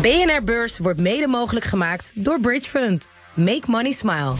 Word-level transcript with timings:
BNR 0.00 0.42
Beurs 0.44 0.78
wordt 0.78 1.00
mede 1.00 1.26
mogelijk 1.26 1.66
gemaakt 1.66 2.12
door 2.14 2.40
Bridge 2.40 2.68
Fund. 2.68 3.08
Make 3.34 3.62
money 3.66 3.92
smile. 3.92 4.32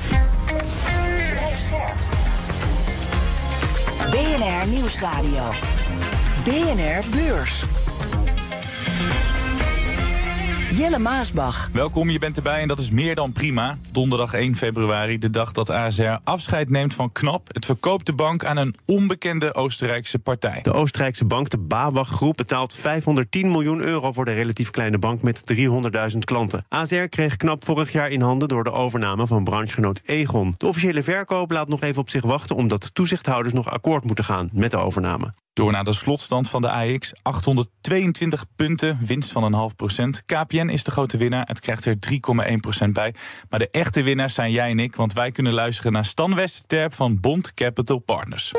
BNR 4.11 4.67
Nieuwsradio. 4.69 5.51
BNR 6.45 7.05
Beurs. 7.11 7.65
Jelle 10.73 10.99
Maasbach. 10.99 11.69
Welkom, 11.73 12.11
je 12.11 12.19
bent 12.19 12.37
erbij 12.37 12.61
en 12.61 12.69
dat 12.69 12.79
is 12.79 12.91
meer 12.91 13.15
dan 13.15 13.33
prima. 13.33 13.79
Donderdag 13.93 14.35
1 14.35 14.57
februari, 14.57 15.19
de 15.19 15.31
dag 15.31 15.53
dat 15.53 15.71
ASR 15.71 16.19
afscheid 16.25 16.71
neemt 16.71 16.95
van 16.95 17.13
KNAP. 17.13 17.49
Het 17.55 17.65
verkoopt 17.65 18.07
de 18.07 18.13
bank 18.13 18.45
aan 18.45 18.57
een 18.57 18.75
onbekende 18.87 19.55
Oostenrijkse 19.55 20.19
partij. 20.19 20.61
De 20.63 20.73
Oostenrijkse 20.73 21.25
bank, 21.25 21.51
de 21.51 21.59
BAWAG 21.59 22.09
Groep, 22.09 22.37
betaalt 22.37 22.75
510 22.75 23.51
miljoen 23.51 23.81
euro 23.81 24.13
voor 24.13 24.25
de 24.25 24.33
relatief 24.33 24.71
kleine 24.71 24.99
bank 24.99 25.23
met 25.23 25.43
300.000 26.13 26.19
klanten. 26.19 26.65
ASR 26.69 27.05
kreeg 27.09 27.37
KNAP 27.37 27.65
vorig 27.65 27.93
jaar 27.93 28.11
in 28.11 28.21
handen 28.21 28.49
door 28.49 28.65
de 28.65 28.73
overname 28.73 29.27
van 29.27 29.45
branchegenoot 29.45 30.01
Egon. 30.05 30.55
De 30.59 30.67
officiële 30.67 31.03
verkoop 31.03 31.51
laat 31.51 31.69
nog 31.69 31.83
even 31.83 32.01
op 32.01 32.11
zich 32.11 32.25
wachten 32.25 32.57
omdat 32.57 32.95
toezichthouders 32.95 33.55
nog 33.55 33.71
akkoord 33.71 34.05
moeten 34.05 34.25
gaan 34.25 34.51
met 34.53 34.71
de 34.71 34.77
overname. 34.77 35.33
Door 35.53 35.73
naar 35.73 35.85
de 35.85 35.93
slotstand 35.93 36.51
van 36.51 36.63
de 36.63 36.71
AX. 36.71 37.13
822 37.23 38.45
punten, 38.57 38.99
winst 39.01 39.33
van 39.33 39.45
een 39.45 39.53
half 39.53 39.77
procent. 39.77 40.25
KPN 40.25 40.69
is 40.69 40.85
de 40.85 40.91
grote 40.91 41.17
winnaar. 41.17 41.47
Het 41.47 41.61
krijgt 41.61 41.85
er 41.85 41.97
3,1 42.51 42.57
procent 42.61 42.93
bij. 42.93 43.15
Maar 43.51 43.59
de 43.59 43.71
echte 43.71 44.03
winnaars 44.03 44.35
zijn 44.35 44.51
jij 44.51 44.71
en 44.71 44.79
ik, 44.79 44.97
want 44.97 45.13
wij 45.13 45.31
kunnen 45.31 45.53
luisteren 45.53 45.93
naar 45.93 46.05
Stan 46.05 46.35
Westerterp 46.35 46.95
van 46.95 47.21
Bond 47.21 47.55
Capital 47.55 47.99
Partners. 47.99 48.53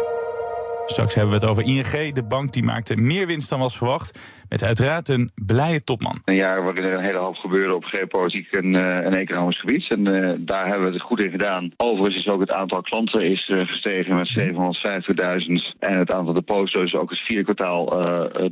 Straks 0.85 1.15
hebben 1.15 1.33
we 1.33 1.39
het 1.39 1.49
over 1.49 1.63
ING, 1.63 2.13
de 2.13 2.23
bank 2.23 2.53
die 2.53 2.63
maakte 2.63 2.95
meer 2.95 3.27
winst 3.27 3.49
dan 3.49 3.59
was 3.59 3.77
verwacht. 3.77 4.19
Met 4.49 4.63
uiteraard 4.63 5.09
een 5.09 5.31
blije 5.45 5.83
topman. 5.83 6.21
Een 6.25 6.35
jaar 6.35 6.63
waarin 6.63 6.83
er 6.83 6.93
een 6.93 7.03
hele 7.03 7.17
hoop 7.17 7.35
gebeurde 7.35 7.75
op 7.75 7.83
geopolitiek 7.83 8.51
en, 8.51 8.73
uh, 8.73 9.05
en 9.05 9.15
economisch 9.15 9.59
gebied. 9.59 9.89
En 9.89 10.05
uh, 10.05 10.33
daar 10.39 10.67
hebben 10.67 10.87
we 10.87 10.93
het 10.93 11.01
goed 11.01 11.23
in 11.23 11.31
gedaan. 11.31 11.71
Overigens 11.77 12.25
is 12.25 12.27
ook 12.27 12.39
het 12.39 12.51
aantal 12.51 12.81
klanten 12.81 13.21
is, 13.21 13.49
uh, 13.49 13.67
gestegen 13.67 14.15
met 14.15 14.37
750.000. 14.37 15.79
En 15.79 15.97
het 15.97 16.11
aantal 16.11 16.33
deposito's 16.33 16.93
is 16.93 16.99
ook 16.99 17.09
het 17.09 17.19
vierde 17.19 17.43
kwartaal 17.43 17.85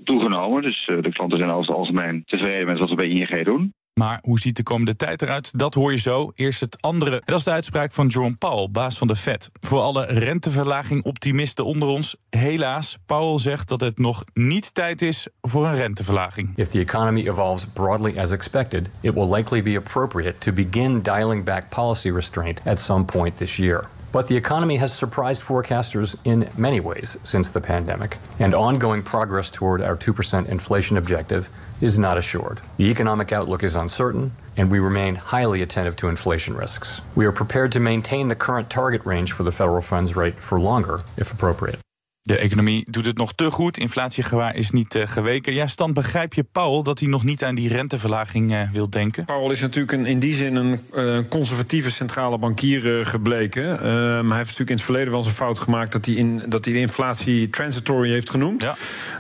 toegenomen. 0.04 0.62
Dus 0.62 0.86
de 0.86 1.12
klanten 1.12 1.38
zijn 1.38 1.50
over 1.50 1.68
het 1.68 1.78
algemeen 1.78 2.24
tevreden 2.26 2.68
met 2.68 2.80
wat 2.80 2.90
we 2.90 2.96
bij 2.96 3.08
ING 3.08 3.46
doen. 3.46 3.74
Maar 4.02 4.20
hoe 4.22 4.40
ziet 4.40 4.56
de 4.56 4.64
komende 4.64 4.96
tijd 4.96 5.22
eruit? 5.22 5.52
Dat 5.58 5.74
hoor 5.74 5.92
je 5.92 5.98
zo. 5.98 6.32
Eerst 6.36 6.60
het 6.60 6.82
andere. 6.82 7.22
Dat 7.26 7.38
is 7.38 7.44
de 7.44 7.52
uitspraak 7.52 7.92
van 7.92 8.08
Jerome 8.08 8.36
Powell, 8.36 8.68
baas 8.72 8.98
van 8.98 9.08
de 9.08 9.16
Fed. 9.16 9.50
Voor 9.62 9.82
alle 9.82 10.06
renteverlaging 10.06 11.04
optimisten 11.04 11.66
onder 11.66 11.88
ons. 11.88 12.16
Helaas, 12.30 12.98
Powell 13.06 13.40
zegt 13.40 13.68
dat 13.68 13.82
het 13.82 14.00
nog 14.00 14.24
niet 14.34 14.74
tijd 14.74 15.02
is 15.02 15.28
voor 15.42 15.66
een 15.66 15.76
renteverlaging. 15.76 16.54
If 16.56 16.70
the 16.70 16.80
economy 16.80 17.28
evolves 17.28 17.66
broadly 17.74 18.20
as 18.20 18.32
expected, 18.32 18.90
it 19.02 19.14
will 19.14 19.34
likely 19.34 19.64
be 19.64 19.78
appropriate 19.78 20.38
to 20.38 20.52
begin 20.52 21.02
dialing 21.02 21.44
back 21.44 21.70
policy 21.70 22.12
restraint 22.12 22.62
at 22.66 22.80
some 22.80 23.06
point 23.06 23.38
this 23.38 23.56
year. 23.56 23.88
But 24.12 24.28
the 24.28 24.36
economy 24.36 24.78
has 24.78 24.98
surprised 24.98 25.42
forecasters 25.42 26.16
in 26.22 26.48
many 26.56 26.82
ways 26.82 27.18
since 27.24 27.52
the 27.52 27.60
pandemic, 27.60 28.18
and 28.40 28.54
ongoing 28.54 29.04
progress 29.04 29.52
toward 29.52 29.82
our 29.82 29.98
2% 29.98 30.48
inflation 30.48 30.98
objective 30.98 31.48
is 31.82 32.00
not 32.00 32.18
assured. 32.18 32.62
The 32.78 32.86
economic 32.86 33.32
outlook 33.32 33.64
is 33.64 33.76
uncertain, 33.76 34.32
and 34.56 34.72
we 34.72 34.80
remain 34.80 35.16
highly 35.16 35.62
attentive 35.62 35.96
to 35.98 36.08
inflation 36.08 36.56
risks. 36.56 37.02
We 37.16 37.26
are 37.26 37.32
prepared 37.32 37.72
to 37.74 37.80
maintain 37.80 38.28
the 38.28 38.36
current 38.36 38.70
target 38.70 39.06
range 39.06 39.32
for 39.32 39.44
the 39.44 39.52
federal 39.52 39.82
funds 39.82 40.16
rate 40.16 40.36
for 40.36 40.60
longer, 40.60 41.02
if 41.18 41.34
appropriate. 41.34 41.80
De 42.24 42.38
economie 42.38 42.92
doet 42.92 43.06
het 43.06 43.18
nog 43.18 43.34
te 43.34 43.52
goed. 43.52 43.78
Inflatiegewaar 43.78 44.56
is 44.56 44.72
niet 44.72 44.96
uh, 44.96 45.08
geweken. 45.08 45.54
Ja, 45.54 45.68
Stan, 45.68 45.94
begrijp 45.94 46.34
je 46.34 46.44
Paul 46.44 46.84
dat 46.84 47.00
hij 47.00 47.08
nog 47.08 47.24
niet 47.24 47.44
aan 47.44 47.56
die 47.56 47.70
renteverlaging 47.70 48.52
uh, 48.52 48.72
wil 48.72 48.90
denken? 48.90 49.26
Paul 49.26 49.52
is 49.52 49.60
natuurlijk 49.60 49.92
een, 49.92 50.06
in 50.06 50.20
die 50.20 50.34
zin 50.34 50.56
een 50.56 50.80
uh, 50.96 51.20
conservatieve 51.30 51.92
centrale 51.92 52.38
bankier 52.38 53.06
gebleken. 53.06 53.64
maar 53.70 53.80
hij 53.82 54.38
heeft 54.38 54.60
natuurlijk 54.60 54.70
in 54.70 54.76
het 54.76 54.84
verleden 54.84 55.10
wel 55.10 55.18
eens 55.18 55.28
een 55.28 55.34
fout 55.34 55.60
gemaakt 55.60 55.92
dat 55.92 56.06
hij, 56.06 56.16
in, 56.16 56.44
dat 56.48 56.66
hij 56.66 56.74
de 56.74 56.80
inflatie 56.80 57.50
transitory 57.50 58.10
heeft 58.12 58.30
genoemd. 58.30 58.62
Ja. 58.62 58.76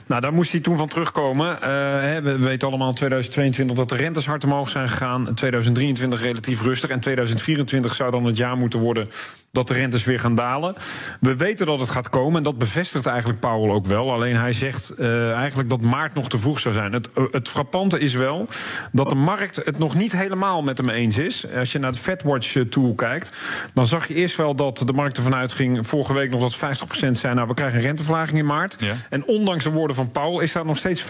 Nou, 0.07 0.21
daar 0.21 0.33
moest 0.33 0.51
hij 0.51 0.61
toen 0.61 0.77
van 0.77 0.87
terugkomen. 0.87 1.57
Hè, 2.01 2.21
we 2.21 2.37
weten 2.37 2.67
allemaal 2.67 2.89
in 2.89 2.95
2022 2.95 3.77
dat 3.77 3.89
de 3.89 3.95
rentes 3.95 4.25
hard 4.25 4.43
omhoog 4.43 4.69
zijn 4.69 4.89
gegaan. 4.89 5.27
In 5.27 5.35
2023 5.35 6.21
relatief 6.21 6.61
rustig. 6.61 6.89
En 6.89 6.99
2024 6.99 7.95
zou 7.95 8.11
dan 8.11 8.25
het 8.25 8.37
jaar 8.37 8.57
moeten 8.57 8.79
worden 8.79 9.09
dat 9.51 9.67
de 9.67 9.73
rentes 9.73 10.03
weer 10.03 10.19
gaan 10.19 10.35
dalen. 10.35 10.75
We 11.19 11.35
weten 11.35 11.65
dat 11.65 11.79
het 11.79 11.89
gaat 11.89 12.09
komen 12.09 12.37
en 12.37 12.43
dat 12.43 12.57
bevestigt 12.57 12.89
eigenlijk 12.95 13.39
Powell 13.39 13.69
ook 13.69 13.85
wel. 13.85 14.11
Alleen 14.11 14.35
hij 14.35 14.53
zegt 14.53 14.93
uh, 14.97 15.31
eigenlijk 15.33 15.69
dat 15.69 15.81
maart 15.81 16.13
nog 16.13 16.29
te 16.29 16.37
vroeg 16.37 16.59
zou 16.59 16.75
zijn. 16.75 16.93
Het, 16.93 17.09
uh, 17.17 17.23
het 17.31 17.49
frappante 17.49 17.99
is 17.99 18.13
wel 18.13 18.47
dat 18.91 19.09
de 19.09 19.15
markt 19.15 19.55
het 19.55 19.77
nog 19.77 19.95
niet 19.95 20.11
helemaal 20.11 20.61
met 20.61 20.77
hem 20.77 20.89
eens 20.89 21.17
is. 21.17 21.45
Als 21.57 21.71
je 21.71 21.79
naar 21.79 21.91
de 21.91 21.97
FedWatch 21.97 22.55
eh, 22.55 22.63
tool 22.63 22.93
kijkt, 22.93 23.31
dan 23.73 23.87
zag 23.87 24.07
je 24.07 24.13
eerst 24.13 24.35
wel 24.35 24.55
dat 24.55 24.83
de 24.85 24.93
markt 24.93 25.17
ervan 25.17 25.35
uitging 25.35 25.87
vorige 25.87 26.13
week 26.13 26.29
nog 26.29 26.41
dat 26.41 26.79
50% 27.07 27.11
zijn. 27.11 27.35
Nou, 27.35 27.47
we 27.47 27.53
krijgen 27.53 27.77
een 27.77 27.83
renteverlaging 27.83 28.37
in 28.37 28.45
maart. 28.45 28.75
Ja. 28.79 28.93
En 29.09 29.25
ondanks 29.25 29.63
de 29.63 29.71
woorden 29.71 29.95
van 29.95 30.11
Powell 30.11 30.43
is 30.43 30.51
daar 30.51 30.65
nog 30.65 30.77
steeds 30.77 31.03
35%, 31.03 31.05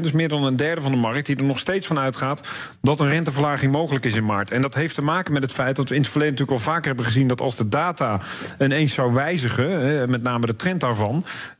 dus 0.00 0.12
meer 0.12 0.28
dan 0.28 0.44
een 0.44 0.56
derde 0.56 0.80
van 0.80 0.90
de 0.90 0.96
markt, 0.96 1.26
die 1.26 1.36
er 1.36 1.44
nog 1.44 1.58
steeds 1.58 1.86
van 1.86 1.98
uitgaat 1.98 2.48
dat 2.80 3.00
een 3.00 3.08
renteverlaging 3.08 3.72
mogelijk 3.72 4.04
is 4.04 4.14
in 4.14 4.24
maart. 4.24 4.50
En 4.50 4.62
dat 4.62 4.74
heeft 4.74 4.94
te 4.94 5.02
maken 5.02 5.32
met 5.32 5.42
het 5.42 5.52
feit 5.52 5.76
dat 5.76 5.88
we 5.88 5.94
in 5.94 6.00
het 6.00 6.10
verleden 6.10 6.34
natuurlijk 6.34 6.66
al 6.66 6.72
vaker 6.72 6.86
hebben 6.86 7.04
gezien 7.04 7.28
dat 7.28 7.40
als 7.40 7.56
de 7.56 7.68
data 7.68 8.20
ineens 8.58 8.94
zou 8.94 9.12
wijzigen, 9.12 10.10
met 10.10 10.22
name 10.22 10.46
de 10.46 10.56
trend 10.56 10.80
daarvan, 10.80 10.99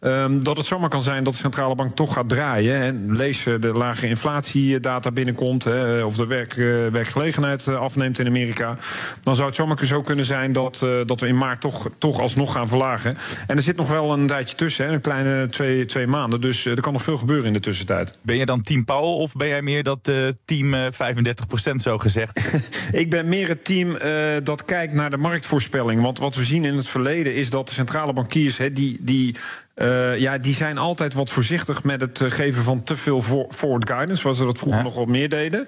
um, 0.01 0.43
dat 0.43 0.57
het 0.57 0.67
zomaar 0.67 0.89
kan 0.89 1.03
zijn 1.03 1.25
dat 1.25 1.33
de 1.33 1.39
centrale 1.39 1.75
bank 1.75 1.97
toch 1.97 2.13
gaat 2.13 2.29
draaien. 2.29 2.81
En 2.81 3.17
lees 3.17 3.43
de 3.43 3.73
lage 3.73 4.09
inflatiedata 4.09 5.11
binnenkomt, 5.11 5.65
hè, 5.65 6.05
of 6.05 6.17
de 6.17 6.27
werk, 6.27 6.57
uh, 6.57 6.87
werkgelegenheid 6.87 7.69
afneemt 7.69 8.19
in 8.19 8.27
Amerika, 8.27 8.77
dan 9.23 9.35
zou 9.35 9.47
het 9.47 9.57
zomaar 9.57 9.87
zo 9.87 10.03
kunnen 10.03 10.25
zijn 10.25 10.53
dat, 10.53 10.81
uh, 10.85 11.07
dat 11.07 11.21
we 11.21 11.27
in 11.27 11.39
maart 11.39 11.61
toch, 11.61 11.91
toch 11.99 12.21
alsnog 12.21 12.53
gaan 12.53 12.69
verlagen. 12.69 13.17
En 13.47 13.57
er 13.57 13.63
zit 13.63 13.77
nog 13.77 13.89
wel 13.89 14.13
een 14.13 14.27
tijdje 14.27 14.57
tussen, 14.57 14.87
hè, 14.87 14.93
een 14.93 15.01
kleine 15.01 15.47
twee, 15.47 15.87
twee 15.87 16.07
maanden. 16.07 16.41
Dus 16.41 16.67
er 16.67 16.81
kan 16.81 16.93
nog 16.93 17.03
veel 17.03 17.19
gebeuren 17.19 17.47
in 17.47 17.53
de 17.53 17.61
tussentijd. 17.61 18.19
Ben 18.23 18.37
jij 18.37 18.45
dan 18.45 18.63
team 18.63 18.85
Powell 18.85 19.23
of 19.23 19.33
ben 19.33 19.49
jij 19.49 19.63
meer 19.63 19.83
dat 19.83 20.13
team 20.45 20.75
35% 20.93 21.75
zo 21.75 21.99
gezegd? 21.99 22.41
Ik 22.93 23.11
ben 23.11 23.29
meer 23.29 23.49
het 23.49 23.65
team 23.65 23.99
dat 24.45 24.65
kijkt 24.65 24.93
naar 24.93 25.11
de 25.11 25.17
marktvoorspelling. 25.17 26.03
Want 26.03 26.19
wat 26.19 26.35
we 26.35 26.45
zien 26.45 26.65
in 26.65 26.77
het 26.77 26.89
verleden 26.89 27.35
is 27.35 27.51
dat 27.51 27.69
de 27.69 27.75
centrale 27.75 28.13
bankiers, 28.13 28.59
die, 28.73 28.97
die 29.01 29.30
die 29.33 29.41
Uh, 29.83 30.19
ja, 30.19 30.39
die 30.39 30.55
zijn 30.55 30.79
altijd 30.79 31.15
wat 31.15 31.31
voorzichtig 31.31 31.83
met 31.83 32.01
het 32.01 32.21
geven 32.27 32.63
van 32.63 32.83
te 32.83 32.97
veel 32.97 33.21
forward 33.51 33.89
guidance, 33.89 34.21
zoals 34.21 34.39
ze 34.39 34.45
dat 34.45 34.59
vroeger 34.59 34.79
ja. 34.79 34.87
nog 34.87 34.95
wat 34.95 35.07
meer 35.07 35.29
deden. 35.29 35.67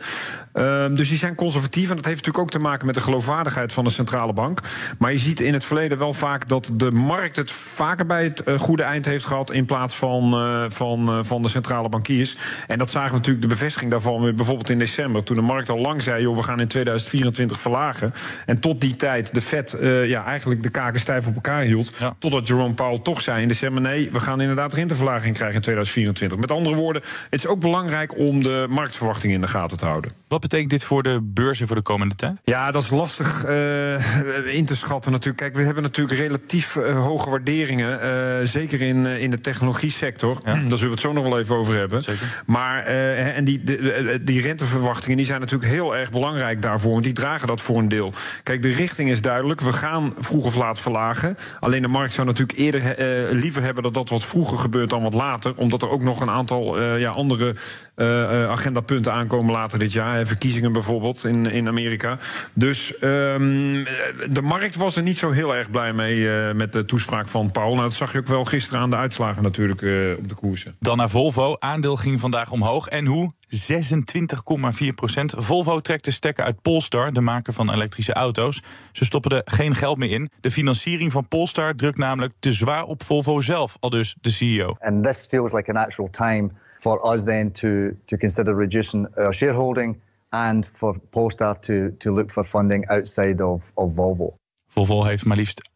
Uh, 0.55 0.87
dus 0.95 1.09
die 1.09 1.19
zijn 1.19 1.35
conservatief 1.35 1.91
en 1.91 1.97
dat 1.97 2.05
heeft 2.05 2.17
natuurlijk 2.17 2.45
ook 2.45 2.51
te 2.51 2.59
maken 2.59 2.87
met 2.87 2.95
de 2.95 3.01
geloofwaardigheid 3.01 3.73
van 3.73 3.85
de 3.85 3.91
centrale 3.91 4.33
bank. 4.33 4.61
Maar 4.99 5.13
je 5.13 5.19
ziet 5.19 5.41
in 5.41 5.53
het 5.53 5.65
verleden 5.65 5.99
wel 5.99 6.15
vaak 6.15 6.49
dat 6.49 6.71
de 6.73 6.91
markt 6.91 7.37
het 7.37 7.51
vaker 7.51 8.07
bij 8.07 8.25
het 8.25 8.43
uh, 8.49 8.59
goede 8.59 8.83
eind 8.83 9.05
heeft 9.05 9.25
gehad 9.25 9.53
in 9.53 9.65
plaats 9.65 9.97
van, 9.97 10.31
van, 10.71 11.25
van 11.27 11.43
de 11.43 11.49
centrale 11.49 11.89
bankiers. 11.89 12.37
En 12.67 12.79
dat 12.79 12.91
zagen 12.91 13.11
we 13.11 13.17
natuurlijk 13.17 13.43
de 13.43 13.55
bevestiging 13.55 13.91
daarvan 13.91 14.23
weer 14.23 14.35
bijvoorbeeld 14.35 14.71
in 14.71 14.79
december, 14.79 15.23
toen 15.23 15.37
de 15.37 15.43
markt 15.43 15.69
al 15.69 15.79
lang 15.79 16.03
zei: 16.03 16.23
joh, 16.23 16.37
we 16.37 16.43
gaan 16.43 16.61
in 16.61 16.69
2024 16.69 17.61
verlagen. 17.61 18.13
En 18.47 18.61
tot 18.61 18.81
die 18.81 18.97
tijd 18.97 19.35
de 19.35 19.43
Fed 19.43 19.77
ja, 20.05 20.25
eigenlijk 20.25 20.63
de 20.63 20.71
kaken 20.71 21.01
stijf 21.01 21.27
op 21.27 21.35
elkaar 21.35 21.63
hield. 21.63 21.93
Ja. 21.99 22.15
Totdat 22.19 22.47
Jerome 22.47 22.75
Powell 22.75 22.99
toch 22.99 23.21
zei 23.21 23.43
in 23.43 23.49
december: 23.49 23.83
nee 23.83 24.02
we 24.11 24.21
gaan 24.21 24.41
inderdaad 24.41 24.75
renteverlaging 24.75 25.35
krijgen 25.35 25.57
in 25.57 25.63
2024. 25.63 26.39
Met 26.39 26.51
andere 26.51 26.77
woorden, 26.77 27.03
het 27.31 27.41
is 27.41 27.47
ook 27.47 27.61
belangrijk 27.61 28.19
om 28.19 28.43
de 28.43 28.67
marktverwachting 28.69 29.33
in 29.33 29.41
de 29.41 29.49
gaten 29.49 29.77
te 29.77 29.85
houden. 29.85 30.13
Wat 30.29 30.41
betekent 30.41 30.71
dit 30.71 30.85
voor 30.85 31.03
de 31.03 31.21
beurzen 31.23 31.67
voor 31.67 31.77
de 31.77 31.83
komende 31.83 32.15
tijd? 32.15 32.37
Ja, 32.45 32.71
dat 32.71 32.83
is 32.83 32.91
lastig 32.91 33.47
uh, 33.47 34.55
in 34.55 34.65
te 34.65 34.77
schatten 34.77 35.13
natuurlijk. 35.13 35.41
Kijk, 35.41 35.55
we 35.55 35.63
hebben 35.63 35.83
natuurlijk 35.83 36.19
relatief 36.19 36.77
uh, 36.77 37.03
hoge 37.03 37.31
waarderingen. 37.31 38.05
Uh, 38.05 38.47
zeker 38.47 38.81
in, 38.81 39.07
in 39.07 39.31
de 39.31 39.41
technologie 39.41 39.91
sector. 39.91 40.41
Ja. 40.45 40.53
Daar 40.53 40.63
zullen 40.63 40.79
we 40.79 40.91
het 40.91 41.01
zo 41.01 41.13
nog 41.13 41.25
wel 41.25 41.39
even 41.39 41.57
over 41.57 41.75
hebben. 41.75 42.03
Zeker. 42.03 42.43
Maar 42.47 42.85
en 42.85 43.45
die, 43.45 43.63
de, 43.63 44.21
die 44.23 44.41
renteverwachtingen 44.41 45.17
die 45.17 45.27
zijn 45.27 45.41
natuurlijk 45.41 45.71
heel 45.71 45.97
erg 45.97 46.11
belangrijk 46.11 46.63
daarvoor. 46.63 46.93
Want 46.93 47.05
die 47.05 47.13
dragen 47.13 47.47
dat 47.47 47.61
voor 47.61 47.79
een 47.79 47.89
deel. 47.89 48.13
Kijk, 48.43 48.63
de 48.63 48.73
richting 48.73 49.11
is 49.11 49.21
duidelijk. 49.21 49.61
We 49.61 49.73
gaan 49.73 50.15
vroeg 50.19 50.45
of 50.45 50.55
laat 50.55 50.81
verlagen. 50.81 51.37
Alleen 51.61 51.83
de 51.83 51.89
markt 51.89 52.13
zou 52.13 52.27
natuurlijk 52.27 52.59
eerder 52.59 52.97
liever 53.35 53.63
hebben 53.63 53.83
dat 53.83 53.92
dat 53.95 54.09
wat 54.09 54.25
vroeger 54.25 54.59
gebeurt 54.59 54.91
dan 54.91 55.03
wat 55.03 55.15
later. 55.15 55.55
Omdat 55.57 55.83
er 55.83 55.91
ook 55.91 56.03
nog 56.03 56.21
een 56.21 56.31
aantal 56.31 56.81
uh, 56.81 57.01
ja, 57.01 57.11
andere 57.11 57.55
uh, 57.97 58.51
agendapunten 58.51 59.13
aankomen 59.13 59.53
later 59.53 59.79
dit 59.79 59.93
jaar. 59.93 60.27
Verkiezingen 60.27 60.73
bijvoorbeeld 60.73 61.25
in, 61.25 61.47
in 61.47 61.69
Amerika. 61.69 62.19
Dus 62.55 62.95
um, 62.95 63.85
de 64.31 64.43
markt 64.43 64.77
was 64.77 64.97
er 64.97 65.03
niet 65.03 65.19
zo 65.19 65.31
heel 65.31 65.55
erg 65.55 65.71
blij 65.71 65.93
mee 65.93 66.17
uh, 66.17 66.53
met 66.53 66.73
de 66.73 66.85
toespraak 66.85 67.29
van 67.29 67.51
Paul. 67.51 67.71
Nou, 67.71 67.83
dat 67.83 67.93
zag 67.93 68.13
je 68.13 68.19
ook 68.19 68.27
wel 68.27 68.45
gisteren 68.45 68.81
aan 68.81 68.91
de 68.91 68.97
uitslagen 68.97 69.43
natuurlijk 69.43 69.81
op 70.19 70.29
de 70.29 70.35
koersen. 70.35 70.77
Dan 70.81 70.97
naar 70.97 71.11
Volvo. 71.11 71.57
Aandeel 71.59 71.97
ging 71.97 72.21
vandaag 72.21 72.51
omhoog. 72.51 72.89
En 72.89 73.07
hoe? 73.07 73.33
26,4 73.53 74.95
procent. 74.95 75.35
Volvo 75.37 75.81
trekt 75.81 76.05
de 76.05 76.11
stekker 76.11 76.45
uit 76.45 76.63
Polestar, 76.63 77.13
de 77.13 77.21
maker 77.21 77.53
van 77.53 77.73
elektrische 77.73 78.13
auto's. 78.13 78.63
Ze 78.93 79.05
stoppen 79.05 79.31
er 79.31 79.43
geen 79.45 79.75
geld 79.75 79.99
meer 79.99 80.11
in. 80.11 80.31
De 80.41 80.51
financiering 80.51 81.13
van 81.13 81.29
Polestar 81.29 81.75
drukt 81.75 81.99
namelijk 81.99 82.33
te 82.39 82.53
zwaar 82.53 82.85
op 82.85 83.03
Volvo 83.03 83.41
zelf, 83.41 83.77
al 83.81 83.91
dus 83.91 84.17
de 84.21 84.31
CEO. 84.31 84.77
And 84.81 85.05
this 85.05 85.27
feels 85.31 85.53
like 85.53 85.71
an 85.71 85.77
actual 85.77 86.09
time 86.11 86.51
for 86.83 87.13
us 87.13 87.25
then 87.25 87.53
to, 87.53 87.97
to 88.07 88.17
consider 88.17 88.55
reducing 88.55 89.07
our 89.17 89.33
shareholding 89.33 90.01
and 90.29 90.71
for 90.75 90.99
Polestar 91.11 91.59
to, 91.61 91.97
to 91.99 92.15
look 92.15 92.31
for 92.31 92.45
funding 92.45 92.89
outside 92.89 93.45
of, 93.45 93.71
of 93.75 93.91
Volvo. 93.95 94.35
Volvo 94.69 95.05
heeft 95.05 95.25
maar 95.25 95.37
liefst 95.37 95.69
48% 95.69 95.73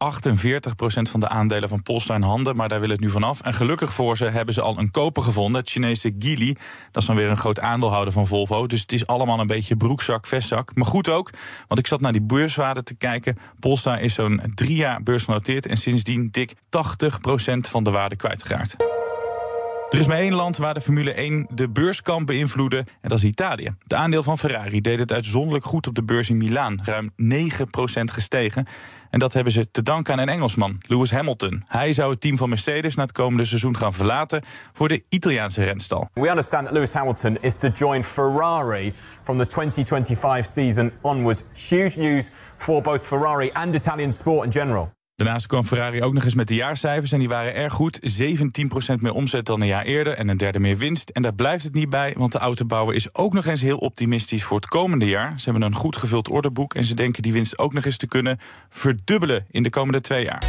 van 1.01 1.19
de 1.19 1.29
aandelen 1.29 1.69
van 1.69 1.81
Polestar 1.81 2.15
in 2.15 2.21
handen, 2.21 2.55
maar 2.55 2.69
daar 2.69 2.79
wil 2.79 2.89
het 2.89 2.99
nu 2.99 3.09
vanaf. 3.09 3.41
En 3.41 3.53
gelukkig 3.53 3.93
voor 3.93 4.17
ze 4.17 4.25
hebben 4.25 4.53
ze 4.53 4.61
al 4.61 4.77
een 4.77 4.91
koper 4.91 5.23
gevonden, 5.23 5.61
het 5.61 5.69
Chinese 5.69 6.15
Geely. 6.19 6.55
Dat 6.91 7.01
is 7.01 7.07
dan 7.07 7.15
weer 7.15 7.29
een 7.29 7.37
groot 7.37 7.59
aandeelhouder 7.59 8.13
van 8.13 8.27
Volvo. 8.27 8.67
Dus 8.67 8.81
het 8.81 8.91
is 8.91 9.07
allemaal 9.07 9.39
een 9.39 9.47
beetje 9.47 9.75
broekzak, 9.75 10.27
vestzak. 10.27 10.75
Maar 10.75 10.85
goed 10.85 11.09
ook, 11.09 11.29
want 11.67 11.79
ik 11.79 11.87
zat 11.87 12.01
naar 12.01 12.11
die 12.11 12.21
beurswaarde 12.21 12.83
te 12.83 12.95
kijken. 12.95 13.37
Polestar 13.59 14.01
is 14.01 14.13
zo'n 14.13 14.41
drie 14.55 14.75
jaar 14.75 15.03
beursgenoteerd 15.03 15.65
en 15.65 15.77
sindsdien 15.77 16.27
dik 16.31 16.53
80% 16.53 16.57
van 17.59 17.83
de 17.83 17.91
waarde 17.91 18.15
kwijtgeraakt. 18.15 18.96
Er 19.89 19.99
is 19.99 20.07
maar 20.07 20.17
één 20.17 20.33
land 20.33 20.57
waar 20.57 20.73
de 20.73 20.81
Formule 20.81 21.13
1 21.13 21.47
de 21.49 21.69
beurs 21.69 22.01
kan 22.01 22.25
beïnvloeden 22.25 22.79
en 22.79 23.09
dat 23.09 23.17
is 23.17 23.23
Italië. 23.23 23.75
Het 23.83 23.93
aandeel 23.93 24.23
van 24.23 24.37
Ferrari 24.37 24.81
deed 24.81 24.99
het 24.99 25.13
uitzonderlijk 25.13 25.65
goed 25.65 25.87
op 25.87 25.95
de 25.95 26.03
beurs 26.03 26.29
in 26.29 26.37
Milaan, 26.37 26.79
ruim 26.83 27.11
9% 27.11 27.13
gestegen. 28.03 28.67
En 29.09 29.19
dat 29.19 29.33
hebben 29.33 29.53
ze 29.53 29.71
te 29.71 29.81
danken 29.81 30.13
aan 30.13 30.19
een 30.19 30.29
Engelsman, 30.29 30.77
Lewis 30.79 31.11
Hamilton. 31.11 31.63
Hij 31.67 31.93
zou 31.93 32.11
het 32.11 32.21
team 32.21 32.37
van 32.37 32.49
Mercedes 32.49 32.95
na 32.95 33.01
het 33.01 33.11
komende 33.11 33.45
seizoen 33.45 33.77
gaan 33.77 33.93
verlaten 33.93 34.43
voor 34.73 34.87
de 34.87 35.03
Italiaanse 35.09 35.63
renstal. 35.63 36.09
We 36.13 36.29
understand 36.29 36.65
that 36.65 36.73
Lewis 36.73 36.93
Hamilton 36.93 37.37
is 37.41 37.55
to 37.55 37.69
join 37.69 38.03
Ferrari 38.03 38.93
from 39.21 39.37
the 39.37 39.45
2025 39.45 40.45
season 40.45 40.91
onwards. 41.01 41.43
Huge 41.69 41.99
news 41.99 42.29
for 42.57 42.81
both 42.81 43.05
Ferrari 43.05 43.49
and 43.53 43.75
Italian 43.75 44.13
sport 44.13 44.45
in 44.45 44.51
general. 44.51 44.95
Daarnaast 45.17 45.47
kwam 45.47 45.63
Ferrari 45.63 46.03
ook 46.03 46.13
nog 46.13 46.23
eens 46.23 46.35
met 46.35 46.47
de 46.47 46.55
jaarcijfers 46.55 47.11
en 47.11 47.19
die 47.19 47.27
waren 47.27 47.55
erg 47.55 47.73
goed. 47.73 48.21
17% 48.21 48.95
meer 48.99 49.13
omzet 49.13 49.45
dan 49.45 49.61
een 49.61 49.67
jaar 49.67 49.83
eerder 49.83 50.13
en 50.13 50.27
een 50.27 50.37
derde 50.37 50.59
meer 50.59 50.77
winst. 50.77 51.09
En 51.09 51.21
daar 51.21 51.33
blijft 51.33 51.63
het 51.63 51.73
niet 51.73 51.89
bij, 51.89 52.13
want 52.17 52.31
de 52.31 52.37
autobouwer 52.37 52.95
is 52.95 53.13
ook 53.13 53.33
nog 53.33 53.45
eens 53.45 53.61
heel 53.61 53.77
optimistisch 53.77 54.43
voor 54.43 54.57
het 54.57 54.67
komende 54.67 55.05
jaar. 55.05 55.39
Ze 55.39 55.49
hebben 55.49 55.69
een 55.69 55.75
goed 55.75 55.95
gevuld 55.95 56.29
orderboek 56.29 56.73
en 56.73 56.83
ze 56.83 56.93
denken 56.93 57.23
die 57.23 57.33
winst 57.33 57.57
ook 57.59 57.73
nog 57.73 57.85
eens 57.85 57.97
te 57.97 58.07
kunnen 58.07 58.39
verdubbelen 58.69 59.45
in 59.49 59.63
de 59.63 59.69
komende 59.69 60.01
twee 60.01 60.23
jaar. 60.23 60.43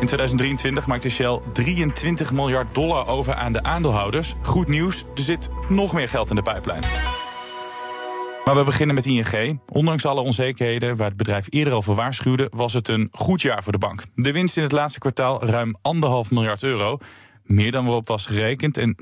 In 0.00 0.06
2023 0.06 0.86
maakte 0.86 1.08
Shell 1.08 1.40
23 1.52 2.32
miljard 2.32 2.74
dollar 2.74 3.06
over 3.06 3.34
aan 3.34 3.52
de 3.52 3.62
aandeelhouders. 3.62 4.34
Goed 4.42 4.68
nieuws, 4.68 5.04
er 5.14 5.22
zit 5.22 5.50
nog 5.68 5.92
meer 5.92 6.08
geld 6.08 6.30
in 6.30 6.36
de 6.36 6.42
pijplijn. 6.42 6.82
Maar 8.44 8.54
we 8.54 8.64
beginnen 8.64 8.94
met 8.94 9.06
ING. 9.06 9.60
Ondanks 9.72 10.06
alle 10.06 10.20
onzekerheden 10.20 10.96
waar 10.96 11.08
het 11.08 11.16
bedrijf 11.16 11.46
eerder 11.50 11.72
al 11.72 11.82
voor 11.82 11.94
waarschuwde, 11.94 12.50
was 12.50 12.72
het 12.72 12.88
een 12.88 13.08
goed 13.12 13.42
jaar 13.42 13.62
voor 13.62 13.72
de 13.72 13.78
bank. 13.78 14.04
De 14.14 14.32
winst 14.32 14.56
in 14.56 14.62
het 14.62 14.72
laatste 14.72 14.98
kwartaal 14.98 15.44
ruim 15.44 15.76
1,5 16.26 16.30
miljard 16.30 16.62
euro. 16.62 16.98
Meer 17.42 17.70
dan 17.70 17.84
waarop 17.84 18.06
was 18.06 18.26
gerekend 18.26 18.78
en 18.78 18.96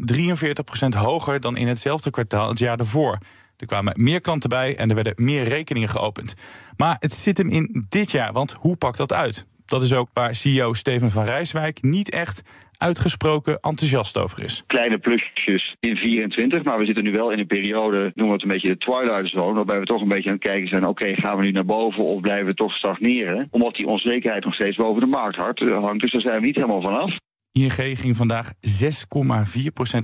43% 0.94 0.98
hoger 0.98 1.40
dan 1.40 1.56
in 1.56 1.66
hetzelfde 1.66 2.10
kwartaal 2.10 2.48
het 2.48 2.58
jaar 2.58 2.76
daarvoor. 2.76 3.18
Er 3.56 3.66
kwamen 3.66 3.94
meer 3.96 4.20
klanten 4.20 4.48
bij 4.48 4.76
en 4.76 4.88
er 4.88 4.94
werden 4.94 5.14
meer 5.16 5.44
rekeningen 5.44 5.88
geopend. 5.88 6.34
Maar 6.76 6.96
het 6.98 7.12
zit 7.12 7.38
hem 7.38 7.48
in 7.48 7.86
dit 7.88 8.10
jaar, 8.10 8.32
want 8.32 8.56
hoe 8.60 8.76
pakt 8.76 8.96
dat 8.96 9.12
uit? 9.12 9.46
Dat 9.64 9.82
is 9.82 9.92
ook 9.92 10.08
waar 10.12 10.34
CEO 10.34 10.72
Steven 10.72 11.10
van 11.10 11.24
Rijswijk 11.24 11.82
niet 11.82 12.10
echt 12.10 12.42
uitgesproken 12.82 13.58
enthousiast 13.60 14.18
over 14.18 14.44
is. 14.44 14.64
Kleine 14.66 14.98
plusjes 14.98 15.76
in 15.80 15.96
24, 15.96 16.62
maar 16.62 16.78
we 16.78 16.84
zitten 16.84 17.04
nu 17.04 17.12
wel 17.12 17.30
in 17.30 17.38
een 17.38 17.46
periode, 17.46 17.98
noemen 17.98 18.26
we 18.26 18.32
het 18.32 18.42
een 18.42 18.48
beetje 18.48 18.68
de 18.68 18.78
twilight 18.78 19.30
zone, 19.30 19.54
waarbij 19.54 19.78
we 19.78 19.84
toch 19.84 20.00
een 20.00 20.08
beetje 20.08 20.28
aan 20.28 20.34
het 20.34 20.44
kijken 20.44 20.68
zijn, 20.68 20.86
oké, 20.86 21.14
gaan 21.14 21.36
we 21.36 21.44
nu 21.44 21.50
naar 21.50 21.64
boven 21.64 22.04
of 22.04 22.20
blijven 22.20 22.46
we 22.46 22.54
toch 22.54 22.72
stagneren? 22.72 23.48
Omdat 23.50 23.74
die 23.74 23.86
onzekerheid 23.86 24.44
nog 24.44 24.54
steeds 24.54 24.76
boven 24.76 25.00
de 25.00 25.06
markt 25.06 25.36
hangt, 25.36 26.00
dus 26.00 26.12
daar 26.12 26.20
zijn 26.20 26.40
we 26.40 26.46
niet 26.46 26.54
helemaal 26.54 26.82
vanaf. 26.82 27.16
ING 27.52 27.98
ging 27.98 28.16
vandaag 28.16 28.52
6,4% 28.52 28.58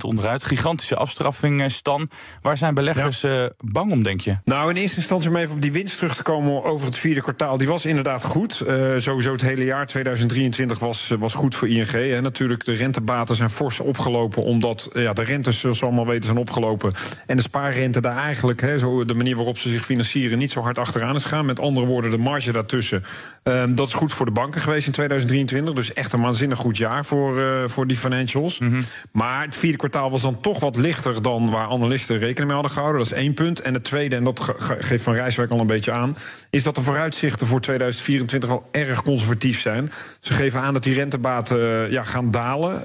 onderuit. 0.05 0.43
Gigantische 0.43 0.95
afstraffing, 0.95 1.61
eh, 1.61 1.69
Stan. 1.69 2.09
Waar 2.41 2.57
zijn 2.57 2.73
beleggers 2.73 3.21
ja. 3.21 3.43
uh, 3.43 3.49
bang 3.57 3.91
om, 3.91 4.03
denk 4.03 4.21
je? 4.21 4.37
Nou, 4.43 4.69
in 4.69 4.75
eerste 4.75 4.97
instantie 4.97 5.29
om 5.29 5.35
even 5.35 5.55
op 5.55 5.61
die 5.61 5.71
winst 5.71 5.97
terug 5.97 6.15
te 6.15 6.23
komen 6.23 6.63
over 6.63 6.85
het 6.85 6.97
vierde 6.97 7.21
kwartaal. 7.21 7.57
Die 7.57 7.67
was 7.67 7.85
inderdaad 7.85 8.23
goed. 8.23 8.63
Uh, 8.67 8.93
sowieso 8.97 9.31
het 9.31 9.41
hele 9.41 9.63
jaar 9.63 9.87
2023 9.87 10.79
was, 10.79 11.13
was 11.19 11.33
goed 11.33 11.55
voor 11.55 11.69
ING. 11.69 11.91
En 11.91 12.23
natuurlijk, 12.23 12.65
de 12.65 12.73
rentebaten 12.73 13.35
zijn 13.35 13.49
fors 13.49 13.79
opgelopen. 13.79 14.43
Omdat 14.43 14.89
ja, 14.93 15.13
de 15.13 15.23
rentes, 15.23 15.59
zoals 15.59 15.79
we 15.79 15.85
allemaal 15.85 16.05
weten, 16.07 16.25
zijn 16.25 16.37
opgelopen. 16.37 16.93
En 17.25 17.35
de 17.35 17.43
spaarrente 17.43 18.01
daar 18.01 18.17
eigenlijk, 18.17 18.61
hè, 18.61 18.79
zo 18.79 19.05
de 19.05 19.13
manier 19.13 19.35
waarop 19.35 19.57
ze 19.57 19.69
zich 19.69 19.85
financieren, 19.85 20.37
niet 20.37 20.51
zo 20.51 20.61
hard 20.61 20.77
achteraan 20.77 21.15
is 21.15 21.23
gaan. 21.23 21.45
Met 21.45 21.59
andere 21.59 21.85
woorden, 21.85 22.11
de 22.11 22.17
marge 22.17 22.51
daartussen. 22.51 23.03
Um, 23.43 23.75
dat 23.75 23.87
is 23.87 23.93
goed 23.93 24.13
voor 24.13 24.25
de 24.25 24.31
banken 24.31 24.61
geweest 24.61 24.87
in 24.87 24.93
2023. 24.93 25.73
Dus 25.73 25.93
echt 25.93 26.13
een 26.13 26.21
waanzinnig 26.21 26.59
goed 26.59 26.77
jaar 26.77 27.05
voor 27.05 27.38
uh, 27.39 27.69
voor 27.69 27.87
die 27.87 27.97
financials. 27.97 28.59
Mm 28.59 28.67
-hmm. 28.67 28.83
Maar 29.11 29.43
het 29.43 29.55
vierde 29.55 29.77
kwartaal 29.77 30.11
was 30.11 30.21
dan 30.21 30.41
toch 30.41 30.59
wat 30.59 30.75
lichter 30.75 31.21
dan 31.21 31.49
waar 31.49 31.67
analisten 31.67 32.17
rekening 32.17 32.45
mee 32.45 32.53
hadden 32.53 32.71
gehouden. 32.71 33.01
Dat 33.01 33.11
is 33.11 33.17
één 33.17 33.33
punt. 33.33 33.61
En 33.61 33.73
het 33.73 33.83
tweede, 33.83 34.15
en 34.15 34.23
dat 34.23 34.39
ge 34.39 34.75
geeft 34.79 35.03
Van 35.03 35.13
Rijswijk 35.13 35.51
al 35.51 35.59
een 35.59 35.67
beetje 35.67 35.91
aan, 35.91 36.17
is 36.49 36.63
dat 36.63 36.75
de 36.75 36.81
vooruitzichten 36.81 37.47
voor 37.47 37.61
2024 37.61 38.49
al 38.49 38.67
erg 38.71 39.03
conservatief 39.03 39.59
zijn. 39.59 39.91
Ze 40.19 40.33
geven 40.33 40.61
aan 40.61 40.73
dat 40.73 40.83
die 40.83 40.93
rentebaten 40.93 41.59
uh, 41.59 41.91
ja, 41.91 42.03
gaan 42.03 42.31
dalen, 42.31 42.81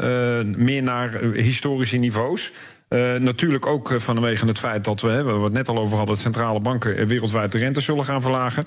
uh, 0.48 0.56
meer 0.56 0.82
naar 0.82 1.20
historische 1.20 1.96
niveaus. 1.96 2.52
Uh, 2.94 3.14
natuurlijk 3.14 3.66
ook 3.66 3.94
vanwege 3.96 4.46
het 4.46 4.58
feit 4.58 4.84
dat 4.84 5.00
we, 5.00 5.08
hè, 5.08 5.24
we 5.24 5.44
het 5.44 5.52
net 5.52 5.68
al 5.68 5.78
over 5.78 5.96
hadden, 5.96 6.14
dat 6.14 6.24
centrale 6.24 6.60
banken 6.60 7.06
wereldwijd 7.06 7.52
de 7.52 7.58
rente 7.58 7.80
zullen 7.80 8.04
gaan 8.04 8.22
verlagen. 8.22 8.64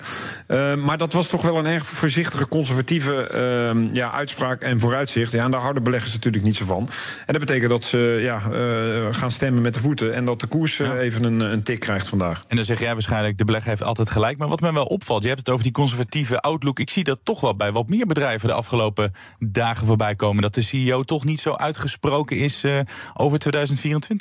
Uh, 0.48 0.74
maar 0.74 0.98
dat 0.98 1.12
was 1.12 1.28
toch 1.28 1.42
wel 1.42 1.58
een 1.58 1.66
erg 1.66 1.86
voorzichtige, 1.86 2.48
conservatieve 2.48 3.30
uh, 3.74 3.94
ja, 3.94 4.12
uitspraak 4.12 4.62
en 4.62 4.80
vooruitzicht. 4.80 5.32
Ja, 5.32 5.44
en 5.44 5.50
daar 5.50 5.60
houden 5.60 5.82
beleggers 5.82 6.12
natuurlijk 6.12 6.44
niet 6.44 6.56
zo 6.56 6.64
van. 6.64 6.88
En 7.26 7.32
dat 7.32 7.40
betekent 7.40 7.70
dat 7.70 7.84
ze 7.84 8.18
ja, 8.20 8.38
gaan 9.12 9.30
stemmen 9.30 9.62
met 9.62 9.74
de 9.74 9.80
voeten 9.80 10.14
en 10.14 10.24
dat 10.24 10.40
de 10.40 10.46
koers 10.46 10.76
ja. 10.76 10.96
even 10.96 11.24
een, 11.24 11.40
een, 11.40 11.62
tik 11.62 11.80
krijgt 11.80 12.08
vandaag. 12.08 12.42
En 12.48 12.56
dan 12.56 12.64
zeg 12.64 12.80
jij 12.80 12.92
waarschijnlijk, 12.92 13.38
de 13.38 13.44
belegger 13.44 13.68
heeft 13.68 13.82
altijd 13.82 14.10
gelijk. 14.10 14.38
Maar 14.38 14.48
wat 14.48 14.60
me 14.60 14.72
wel 14.72 14.86
opvalt, 14.86 15.22
je 15.22 15.28
hebt 15.28 15.40
het 15.40 15.50
over 15.50 15.62
die 15.62 15.72
conservatieve 15.72 16.40
outlook. 16.40 16.78
Ik 16.78 16.90
zie 16.90 17.04
dat 17.04 17.20
toch 17.22 17.40
wel 17.40 17.56
bij 17.56 17.72
wat 17.72 17.88
meer 17.88 18.06
bedrijven 18.06 18.48
de 18.48 18.54
afgelopen 18.54 19.12
dagen 19.38 19.86
voorbij 19.86 20.14
komen. 20.14 20.42
Dat 20.42 20.54
de 20.54 20.62
CEO 20.62 21.02
toch 21.02 21.24
niet 21.24 21.40
zo 21.40 21.52
uitgesproken 21.52 22.36
is 22.36 22.64
over 23.14 23.38
2024. 23.38 24.17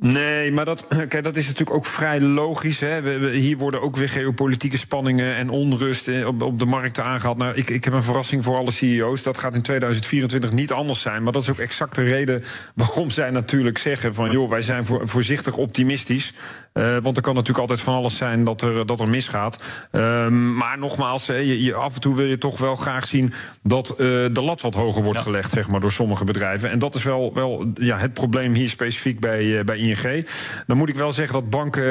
Nee, 0.00 0.52
maar 0.52 0.64
dat, 0.64 0.86
kijk, 0.88 1.22
dat 1.24 1.36
is 1.36 1.46
natuurlijk 1.46 1.76
ook 1.76 1.86
vrij 1.86 2.20
logisch. 2.20 2.80
Hè. 2.80 3.00
We, 3.00 3.30
hier 3.30 3.56
worden 3.56 3.82
ook 3.82 3.96
weer 3.96 4.08
geopolitieke 4.08 4.78
spanningen 4.78 5.34
en 5.34 5.50
onrust 5.50 6.24
op, 6.24 6.42
op 6.42 6.58
de 6.58 6.64
markten 6.64 7.04
aangehaald. 7.04 7.38
Nou, 7.38 7.54
ik, 7.54 7.70
ik 7.70 7.84
heb 7.84 7.92
een 7.92 8.02
verrassing 8.02 8.44
voor 8.44 8.56
alle 8.56 8.70
CEO's. 8.70 9.22
Dat 9.22 9.38
gaat 9.38 9.54
in 9.54 9.62
2024 9.62 10.52
niet 10.52 10.72
anders 10.72 11.00
zijn. 11.00 11.22
Maar 11.22 11.32
dat 11.32 11.42
is 11.42 11.50
ook 11.50 11.58
exact 11.58 11.94
de 11.94 12.02
reden 12.02 12.44
waarom 12.74 13.10
zij 13.10 13.30
natuurlijk 13.30 13.78
zeggen: 13.78 14.14
van 14.14 14.30
joh, 14.30 14.50
wij 14.50 14.62
zijn 14.62 14.86
voor, 14.86 15.08
voorzichtig 15.08 15.56
optimistisch. 15.56 16.32
Uh, 16.78 16.96
want 17.02 17.16
er 17.16 17.22
kan 17.22 17.34
natuurlijk 17.34 17.60
altijd 17.60 17.80
van 17.80 17.94
alles 17.94 18.16
zijn 18.16 18.44
dat 18.44 18.62
er, 18.62 18.86
dat 18.86 19.00
er 19.00 19.08
misgaat. 19.08 19.68
Uh, 19.92 20.28
maar 20.28 20.78
nogmaals, 20.78 21.26
je, 21.26 21.62
je, 21.62 21.74
af 21.74 21.94
en 21.94 22.00
toe 22.00 22.16
wil 22.16 22.24
je 22.24 22.38
toch 22.38 22.58
wel 22.58 22.76
graag 22.76 23.06
zien 23.06 23.32
dat 23.62 23.90
uh, 23.90 23.96
de 24.32 24.42
lat 24.42 24.60
wat 24.60 24.74
hoger 24.74 25.02
wordt 25.02 25.18
ja. 25.18 25.24
gelegd, 25.24 25.50
zeg 25.50 25.68
maar, 25.68 25.80
door 25.80 25.92
sommige 25.92 26.24
bedrijven. 26.24 26.70
En 26.70 26.78
dat 26.78 26.94
is 26.94 27.02
wel, 27.02 27.34
wel 27.34 27.72
ja, 27.74 27.98
het 27.98 28.12
probleem 28.12 28.54
hier 28.54 28.68
specifiek 28.68 29.20
bij, 29.20 29.64
bij 29.64 29.76
ING. 29.76 30.26
Dan 30.66 30.76
moet 30.76 30.88
ik 30.88 30.94
wel 30.94 31.12
zeggen 31.12 31.34
dat 31.34 31.50
banken 31.50 31.86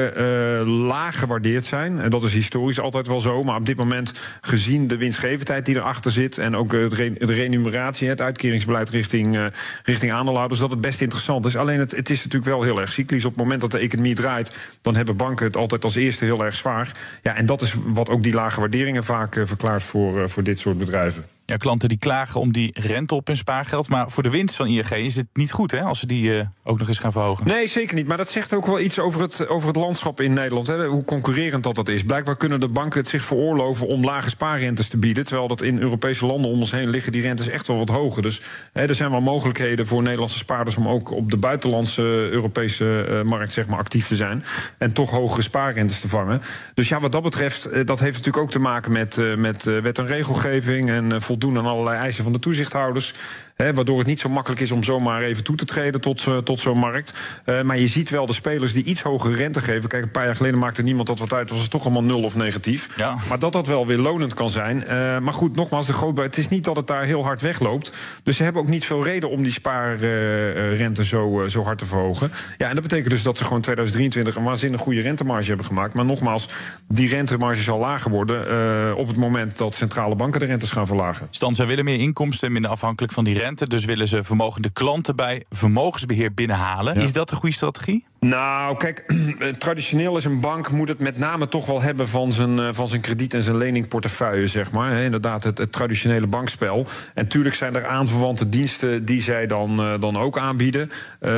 laag 0.67 1.20
gewaardeerd 1.20 1.65
zijn. 1.65 2.00
En 2.00 2.10
dat 2.10 2.24
is 2.24 2.34
historisch 2.34 2.79
altijd 2.79 3.08
wel 3.08 3.22
zo. 3.22 3.44
Maar 3.44 3.56
op 3.56 3.65
dit 3.65 3.77
moment, 3.77 4.12
gezien 4.41 4.88
de 4.88 4.98
winstgevendheid 4.98 5.65
die 5.65 5.75
erachter 5.75 6.12
zit 6.12 6.38
en 6.38 6.56
ook 6.56 6.70
de 6.70 7.17
renumeratie, 7.20 8.10
het 8.10 8.22
uitkeringsbeleid 8.22 8.89
richting, 8.89 9.51
richting 9.84 10.12
aandeelhouders, 10.12 10.60
dat 10.60 10.72
het 10.72 10.82
best 10.82 11.01
interessant 11.01 11.46
is. 11.46 11.58
Alleen 11.58 11.79
het, 11.79 11.91
het 11.91 12.10
is 12.10 12.17
natuurlijk 12.17 12.51
wel 12.51 12.63
heel 12.63 12.82
erg 12.82 12.91
cyclisch. 12.91 13.25
Op 13.25 13.32
het 13.32 13.41
moment 13.41 13.62
dat 13.62 13.72
de 13.72 13.77
economie 13.77 14.15
draait 14.15 14.76
dan 14.81 14.96
hebben 14.96 15.15
banken 15.15 15.46
het 15.46 15.57
altijd 15.57 15.84
als 15.84 15.96
eerste 15.96 16.25
heel 16.25 16.46
erg 16.46 16.55
zwaar. 16.55 16.91
Ja, 17.22 17.36
en 17.36 17.46
dat 17.46 17.62
is 17.62 17.75
wat 17.86 18.10
ook 18.10 18.24
die 18.24 18.34
lage 18.34 18.60
waarderingen 18.60 19.03
vaak 19.03 19.36
uh, 19.36 19.46
verklaart 19.46 19.84
voor, 19.84 20.17
uh, 20.17 20.27
voor 20.27 20.43
dit 20.43 20.60
soort 20.60 20.77
bedrijven. 20.77 21.25
Ja, 21.50 21.58
klanten 21.58 21.89
die 21.89 21.98
klagen 21.98 22.39
om 22.39 22.51
die 22.51 22.80
rente 22.80 23.16
op 23.16 23.27
hun 23.27 23.38
spaargeld. 23.38 23.89
Maar 23.89 24.12
voor 24.12 24.24
de 24.24 24.30
winst 24.30 24.56
van 24.56 24.68
ING 24.68 24.89
is 24.89 25.16
het 25.16 25.27
niet 25.34 25.51
goed 25.51 25.72
hè, 25.72 25.82
als 25.82 26.00
ze 26.00 26.06
die 26.06 26.24
uh, 26.24 26.46
ook 26.63 26.80
nog 26.80 26.88
eens 26.88 27.00
gaan 27.00 27.12
verhogen. 27.12 27.48
Nee, 27.48 27.68
zeker 27.68 27.96
niet. 27.96 28.08
Maar 28.08 28.18
dat 28.18 28.30
zegt 28.30 28.54
ook 28.54 28.66
wel 28.66 28.80
iets 28.80 29.00
over 29.00 29.22
het, 29.22 29.48
over 29.48 29.68
het 29.68 29.77
landschap 29.77 30.22
in 30.22 30.34
Nederland. 30.34 30.68
Hè. 30.68 30.86
Hoe 30.86 31.04
concurrerend 31.04 31.63
dat, 31.63 31.75
dat 31.75 31.89
is. 31.89 32.04
Blijkbaar 32.04 32.38
kunnen 32.38 32.60
de 32.60 32.68
banken 32.68 33.00
het 33.00 33.10
zich 33.10 33.24
veroorloven 33.24 33.88
om 33.88 34.04
lage 34.04 34.30
spaarrentes 34.30 34.88
te 34.88 34.98
bieden. 34.98 35.25
Terwijl 35.25 35.48
dat 35.48 35.62
in 35.62 35.80
Europese 35.80 36.25
landen 36.25 36.51
om 36.51 36.60
ons 36.60 36.72
heen 36.72 36.89
liggen 36.89 37.12
die 37.12 37.22
rentes 37.22 37.48
echt 37.48 37.68
wel 37.68 37.77
wat 37.77 37.89
hoger. 37.89 38.22
Dus 38.22 38.42
hè, 38.74 38.88
er 38.88 38.96
zijn 38.96 39.12
wel 39.12 39.22
mogelijkheden 39.22 39.88
voor 39.88 40.01
Nederlandse 40.01 40.38
spaarders 40.38 40.77
om 40.77 40.88
ook 40.88 41.12
op 41.12 41.32
de 41.32 41.38
buitenlandse 41.38 42.04
Europese 42.32 43.08
uh, 43.10 43.22
markt 43.22 43.51
zeg 43.51 43.68
maar, 43.68 43.80
actief 43.80 44.08
te 44.08 44.16
zijn. 44.16 44.44
En 44.77 44.94
toch 44.94 45.10
hogere 45.10 45.42
spaarrentes 45.42 46.00
te 46.00 46.08
vangen. 46.08 46.42
Dus 46.74 46.89
ja, 46.89 47.00
wat 47.00 47.12
dat 47.12 47.24
betreft, 47.24 47.63
dat 47.63 48.00
heeft 48.00 48.18
natuurlijk 48.18 48.38
ook 48.38 48.51
te 48.51 48.60
maken 48.60 48.92
met, 48.92 49.38
met 49.38 49.63
wet 49.63 49.98
en 49.98 50.08
regelgeving 50.08 50.89
en 50.89 51.22
voldoen 51.39 51.58
aan 51.58 51.72
allerlei 51.72 51.98
eisen 51.98 52.24
van 52.24 52.34
de 52.34 52.39
toezichthouders. 52.39 53.13
Hè, 53.58 53.74
waardoor 53.74 53.98
het 53.98 54.08
niet 54.08 54.20
zo 54.20 54.30
makkelijk 54.30 54.62
is 54.62 54.72
om 54.72 54.84
zomaar 54.84 55.22
even 55.22 55.44
toe 55.44 55.56
te 55.56 55.66
treden 55.66 56.02
tot, 56.02 56.26
uh, 56.26 56.38
tot 56.38 56.60
zo'n 56.60 56.78
markt. 56.78 57.14
Uh, 57.46 57.62
maar 57.62 57.78
je 57.78 57.88
ziet 57.88 58.10
wel 58.10 58.26
de 58.26 58.34
spelers 58.34 58.74
die 58.74 58.84
iets 58.84 59.02
hogere 59.02 59.36
rente 59.36 59.62
geven. 59.62 59.90
Kijk, 59.90 60.04
een 60.04 60.12
paar 60.12 60.26
jaar 60.26 60.36
geleden 60.36 60.60
maakte 60.60 60.82
niemand 60.82 61.08
dat 61.08 61.20
wat 61.20 61.34
uit. 61.34 61.50
Was 61.50 61.62
het 61.62 61.70
toch 61.70 61.84
allemaal 61.84 62.04
nul 62.04 62.24
of 62.24 62.36
negatief. 62.36 62.98
Ja. 62.98 63.16
Maar 63.30 63.40
dat 63.40 63.54
dat 63.54 63.68
wel 63.68 63.88
weer 63.88 63.98
lonend 63.98 64.34
kan 64.34 64.50
zijn. 64.50 64.78
Uh, 64.78 64.90
maar 65.20 65.34
goed, 65.34 65.56
nogmaals, 65.56 65.86
de 65.86 65.94
groot, 65.94 66.18
het 66.18 66.38
is 66.38 66.50
niet 66.50 66.64
dat 66.64 66.76
het 66.76 66.88
daar 66.88 67.04
heel 67.04 67.24
hard 67.24 67.42
wegloopt. 67.42 67.92
Dus 68.24 68.36
ze 68.38 68.44
hebben 68.44 68.62
ook 68.62 68.68
niet 68.68 68.86
veel 68.86 69.04
reden 69.04 69.30
om 69.30 69.44
die 69.44 69.52
spaarrente 69.52 71.04
zo, 71.04 71.46
zo 71.48 71.64
hard 71.64 71.78
te 71.78 71.86
verhogen. 71.86 72.32
Ja, 72.58 72.68
en 72.68 72.74
dat 72.74 72.84
betekent 72.84 73.10
dus 73.10 73.24
dat 73.24 73.38
ze 73.38 73.44
gewoon 73.44 73.62
2023 73.62 74.36
een 74.36 74.44
waanzinnig 74.44 74.82
goede 74.82 75.02
rentemarge 75.02 75.48
hebben 75.48 75.66
gemaakt. 75.66 75.94
Maar 75.94 76.06
nogmaals, 76.06 76.50
die 76.88 77.10
rentemarge 77.10 77.62
zal 77.62 77.80
lager 77.80 78.12
worden 78.12 78.96
op 78.96 79.08
het 79.08 79.18
moment 79.18 79.58
dat 79.58 79.76
centrale 79.76 80.16
banken 80.16 80.40
de 80.40 80.46
rentes 80.46 80.70
gaan 80.70 80.88
verlagen. 80.88 81.28
Stan, 81.30 81.56
zij 81.56 81.66
willen 81.66 81.86
meer 81.86 82.00
inkomsten, 82.00 82.52
minder 82.52 82.72
afhankelijk 82.72 83.14
van 83.14 83.24
die 83.24 83.34
rente. 83.34 83.46
Dus 83.56 83.86
willen 83.86 84.08
ze 84.08 84.24
vermogende 84.24 84.70
klanten 84.70 85.16
bij 85.16 85.46
vermogensbeheer 85.50 86.34
binnenhalen. 86.34 86.96
Is 86.96 87.13
dat 87.13 87.32
een 87.32 87.38
goede 87.38 87.56
strategie? 87.56 88.06
Nou, 88.19 88.77
kijk, 88.77 89.05
traditioneel 89.57 90.17
is 90.17 90.25
een 90.25 90.39
bank 90.39 90.71
moet 90.71 90.88
het 90.88 91.00
met 91.00 91.17
name 91.17 91.47
toch 91.47 91.65
wel 91.65 91.81
hebben 91.81 92.07
van 92.07 92.31
zijn, 92.31 92.75
van 92.75 92.88
zijn 92.88 93.01
krediet- 93.01 93.33
en 93.33 93.43
zijn 93.43 93.57
leningportefeuille, 93.57 94.47
zeg 94.47 94.71
maar. 94.71 95.01
Inderdaad, 95.01 95.43
het, 95.43 95.71
traditionele 95.71 96.27
bankspel. 96.27 96.88
En 97.13 97.27
tuurlijk 97.27 97.55
zijn 97.55 97.75
er 97.75 97.88
aanverwante 97.88 98.50
diensten 98.50 99.05
die 99.05 99.21
zij 99.21 99.47
dan, 99.47 99.79
uh, 99.79 100.00
dan 100.00 100.17
ook 100.17 100.38
aanbieden. 100.38 100.88
Uh, 101.21 101.31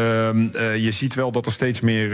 je 0.76 0.92
ziet 0.92 1.14
wel 1.14 1.32
dat 1.32 1.46
er 1.46 1.52
steeds 1.52 1.80
meer 1.80 2.08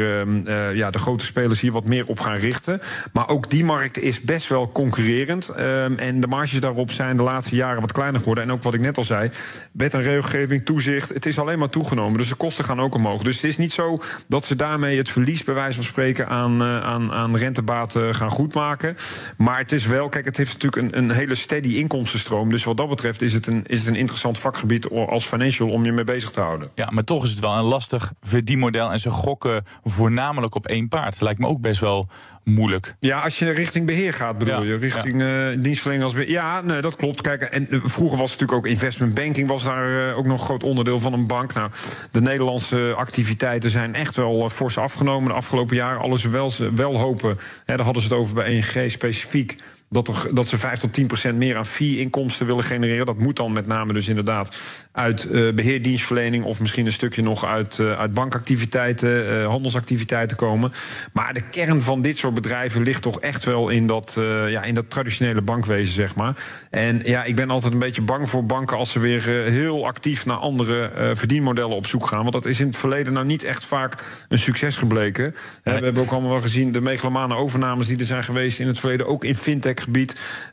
ja, 0.75 0.89
de 0.89 0.99
grote 0.99 1.25
spelers 1.25 1.61
hier 1.61 1.71
wat 1.71 1.85
meer 1.85 2.07
op 2.07 2.19
gaan 2.19 2.37
richten. 2.37 2.81
Maar 3.13 3.29
ook 3.29 3.49
die 3.49 3.63
markt 3.63 3.97
is 3.97 4.21
best 4.21 4.49
wel 4.49 4.71
concurrerend. 4.71 5.49
en 5.49 6.21
de 6.21 6.27
marges 6.27 6.59
daarop 6.59 6.91
zijn 6.91 7.17
de 7.17 7.23
laatste 7.23 7.55
jaren 7.55 7.81
wat 7.81 7.91
kleiner 7.91 8.19
geworden. 8.19 8.43
En 8.43 8.51
ook 8.51 8.63
wat 8.63 8.73
ik 8.73 8.79
net 8.79 8.97
al 8.97 9.03
zei, 9.03 9.29
wet 9.71 9.93
en 9.93 10.01
regelgeving, 10.01 10.65
toezicht, 10.65 11.09
het 11.09 11.25
is 11.25 11.39
alleen 11.39 11.59
maar 11.59 11.69
toegenomen. 11.69 12.17
Dus 12.17 12.29
de 12.29 12.35
kosten 12.35 12.65
gaan 12.65 12.81
ook 12.81 12.95
omhoog. 12.95 13.21
Dus 13.21 13.35
het 13.35 13.43
is 13.43 13.57
niet 13.57 13.73
zo 13.73 14.01
dat 14.27 14.45
ze 14.45 14.54
daarmee 14.55 14.97
het 14.97 15.09
verlies, 15.09 15.43
bij 15.43 15.53
wijze 15.53 15.75
van 15.75 15.83
spreken, 15.83 16.27
aan, 16.27 16.61
uh, 16.61 16.83
aan, 16.83 17.11
aan 17.11 17.37
rentebaten 17.37 18.15
gaan 18.15 18.29
goedmaken. 18.29 18.97
Maar 19.37 19.57
het 19.57 19.71
is 19.71 19.85
wel, 19.85 20.09
kijk, 20.09 20.25
het 20.25 20.37
heeft 20.37 20.53
natuurlijk 20.53 20.93
een, 20.93 20.97
een 20.97 21.11
hele 21.11 21.35
steady 21.35 21.75
inkomstenstroom. 21.75 22.49
Dus 22.49 22.63
wat 22.63 22.77
dat 22.77 22.89
betreft 22.89 23.21
is 23.21 23.33
het, 23.33 23.47
een, 23.47 23.63
is 23.65 23.79
het 23.79 23.87
een 23.87 23.95
interessant 23.95 24.37
vakgebied 24.37 24.89
als 24.89 25.25
financial 25.25 25.69
om 25.69 25.85
je 25.85 25.91
mee 25.91 26.03
bezig 26.03 26.29
te 26.29 26.39
houden. 26.39 26.69
Ja, 26.75 26.89
maar 26.91 27.03
toch 27.03 27.23
is 27.23 27.29
het 27.29 27.39
wel 27.39 27.53
een 27.53 27.63
lastig 27.63 28.13
verdienmodel. 28.21 28.91
En 28.91 28.99
ze 28.99 29.09
gokken 29.09 29.65
voornamelijk 29.83 30.55
op 30.55 30.67
één 30.67 30.87
paard. 30.87 31.21
Lijkt 31.21 31.39
me 31.39 31.47
ook 31.47 31.61
best 31.61 31.79
wel 31.79 32.09
moeilijk. 32.45 32.95
Ja, 32.99 33.19
als 33.19 33.39
je 33.39 33.49
richting 33.49 33.85
beheer 33.85 34.13
gaat, 34.13 34.37
bedoel 34.37 34.63
ja, 34.63 34.71
je? 34.71 34.75
Richting 34.75 35.21
ja. 35.21 35.51
uh, 35.51 35.57
dienstverlening 35.63 36.03
als 36.03 36.13
beheer. 36.13 36.31
Ja, 36.31 36.61
nee, 36.61 36.81
dat 36.81 36.95
klopt. 36.95 37.21
Kijk, 37.21 37.41
en 37.41 37.67
uh, 37.69 37.79
vroeger 37.83 38.17
was 38.17 38.31
het 38.31 38.39
natuurlijk 38.39 38.67
ook 38.67 38.73
investment 38.73 39.13
banking... 39.13 39.47
was 39.47 39.63
daar 39.63 40.09
uh, 40.09 40.17
ook 40.17 40.25
nog 40.25 40.39
een 40.39 40.45
groot 40.45 40.63
onderdeel 40.63 40.99
van 40.99 41.13
een 41.13 41.27
bank. 41.27 41.53
Nou, 41.53 41.71
de 42.11 42.21
Nederlandse 42.21 42.93
activiteiten 42.97 43.69
zijn 43.69 43.95
echt 43.95 44.15
wel 44.15 44.49
fors 44.49 44.77
afgenomen 44.77 45.29
de 45.29 45.35
afgelopen 45.35 45.75
jaren. 45.75 46.01
Alles 46.01 46.23
wel, 46.23 46.51
wel 46.75 46.97
hopen, 46.97 47.37
hè, 47.65 47.75
daar 47.75 47.85
hadden 47.85 48.03
ze 48.03 48.07
het 48.09 48.17
over 48.17 48.35
bij 48.35 48.45
ENG 48.45 48.91
specifiek... 48.91 49.55
Dat, 49.95 50.07
er, 50.07 50.27
dat 50.31 50.47
ze 50.47 50.57
5 50.57 50.79
tot 50.79 50.93
10 50.93 51.07
procent 51.07 51.37
meer 51.37 51.57
aan 51.57 51.65
fee-inkomsten 51.65 52.45
willen 52.45 52.63
genereren. 52.63 53.05
Dat 53.05 53.17
moet 53.17 53.35
dan 53.35 53.53
met 53.53 53.67
name 53.67 53.93
dus 53.93 54.07
inderdaad 54.07 54.55
uit 54.91 55.27
uh, 55.31 55.53
beheerdienstverlening... 55.53 56.43
of 56.43 56.59
misschien 56.59 56.85
een 56.85 56.91
stukje 56.91 57.21
nog 57.21 57.45
uit, 57.45 57.77
uh, 57.77 57.99
uit 57.99 58.13
bankactiviteiten, 58.13 59.39
uh, 59.39 59.47
handelsactiviteiten 59.47 60.37
komen. 60.37 60.73
Maar 61.13 61.33
de 61.33 61.41
kern 61.41 61.81
van 61.81 62.01
dit 62.01 62.17
soort 62.17 62.33
bedrijven 62.33 62.83
ligt 62.83 63.01
toch 63.01 63.19
echt 63.19 63.43
wel 63.43 63.69
in 63.69 63.87
dat, 63.87 64.13
ja, 64.47 64.63
in 64.63 64.73
dat 64.73 64.89
traditionele 64.89 65.41
bankwezen, 65.41 65.93
zeg 65.93 66.15
maar. 66.15 66.33
En 66.69 67.01
ja, 67.03 67.23
ik 67.23 67.35
ben 67.35 67.49
altijd 67.49 67.73
een 67.73 67.79
beetje 67.79 68.01
bang 68.01 68.29
voor 68.29 68.45
banken... 68.45 68.77
als 68.77 68.91
ze 68.91 68.99
weer 68.99 69.21
heel 69.27 69.85
actief 69.85 70.25
naar 70.25 70.37
andere 70.37 70.91
verdienmodellen 71.13 71.75
op 71.75 71.87
zoek 71.87 72.07
gaan. 72.07 72.21
Want 72.21 72.31
dat 72.31 72.45
is 72.45 72.59
in 72.59 72.67
het 72.67 72.77
verleden 72.77 73.13
nou 73.13 73.25
niet 73.25 73.43
echt 73.43 73.65
vaak 73.65 74.03
een 74.29 74.39
succes 74.39 74.75
gebleken. 74.75 75.35
Nee. 75.63 75.79
We 75.79 75.85
hebben 75.85 76.03
ook 76.03 76.11
allemaal 76.11 76.31
wel 76.31 76.41
gezien 76.41 76.71
de 76.71 76.81
megalomane 76.81 77.35
overnames... 77.35 77.87
die 77.87 77.99
er 77.99 78.05
zijn 78.05 78.23
geweest 78.23 78.59
in 78.59 78.67
het 78.67 78.79
verleden, 78.79 79.07
ook 79.07 79.23
in 79.23 79.35
fintech 79.35 79.84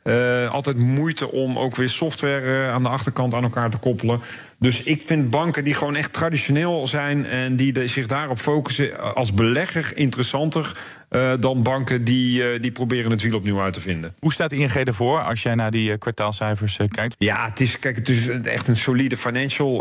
Uh, 0.04 0.50
altijd 0.52 0.76
moeite 0.76 1.30
om 1.30 1.58
ook 1.58 1.76
weer 1.76 1.88
software 1.88 2.46
uh, 2.46 2.72
aan 2.72 2.82
de 2.82 2.88
achterkant 2.88 3.34
aan 3.34 3.42
elkaar 3.42 3.70
te 3.70 3.78
koppelen. 3.78 4.20
Dus 4.58 4.82
ik 4.82 5.02
vind 5.02 5.30
banken 5.30 5.64
die 5.64 5.74
gewoon 5.74 5.96
echt 5.96 6.12
traditioneel 6.12 6.86
zijn 6.86 7.26
en 7.26 7.56
die 7.56 7.88
zich 7.88 8.06
daarop 8.06 8.38
focussen 8.38 9.14
als 9.14 9.34
belegger 9.34 9.92
interessanter 9.94 10.76
uh, 11.12 11.32
dan 11.40 11.62
banken 11.62 12.04
die, 12.04 12.42
uh, 12.42 12.62
die 12.62 12.70
proberen 12.70 13.10
het 13.10 13.22
wiel 13.22 13.36
opnieuw 13.36 13.60
uit 13.60 13.72
te 13.72 13.80
vinden. 13.80 14.14
Hoe 14.18 14.32
staat 14.32 14.52
ING 14.52 14.72
ervoor 14.72 15.22
als 15.22 15.42
jij 15.42 15.54
naar 15.54 15.70
die 15.70 15.90
uh, 15.90 15.98
kwartaalcijfers 15.98 16.78
kijkt? 16.88 17.14
Ja, 17.18 17.44
het 17.48 17.60
is, 17.60 17.78
kijk, 17.78 17.96
het 17.96 18.08
is 18.08 18.28
echt 18.28 18.68
een 18.68 18.76
solide 18.76 19.16
financial. 19.16 19.76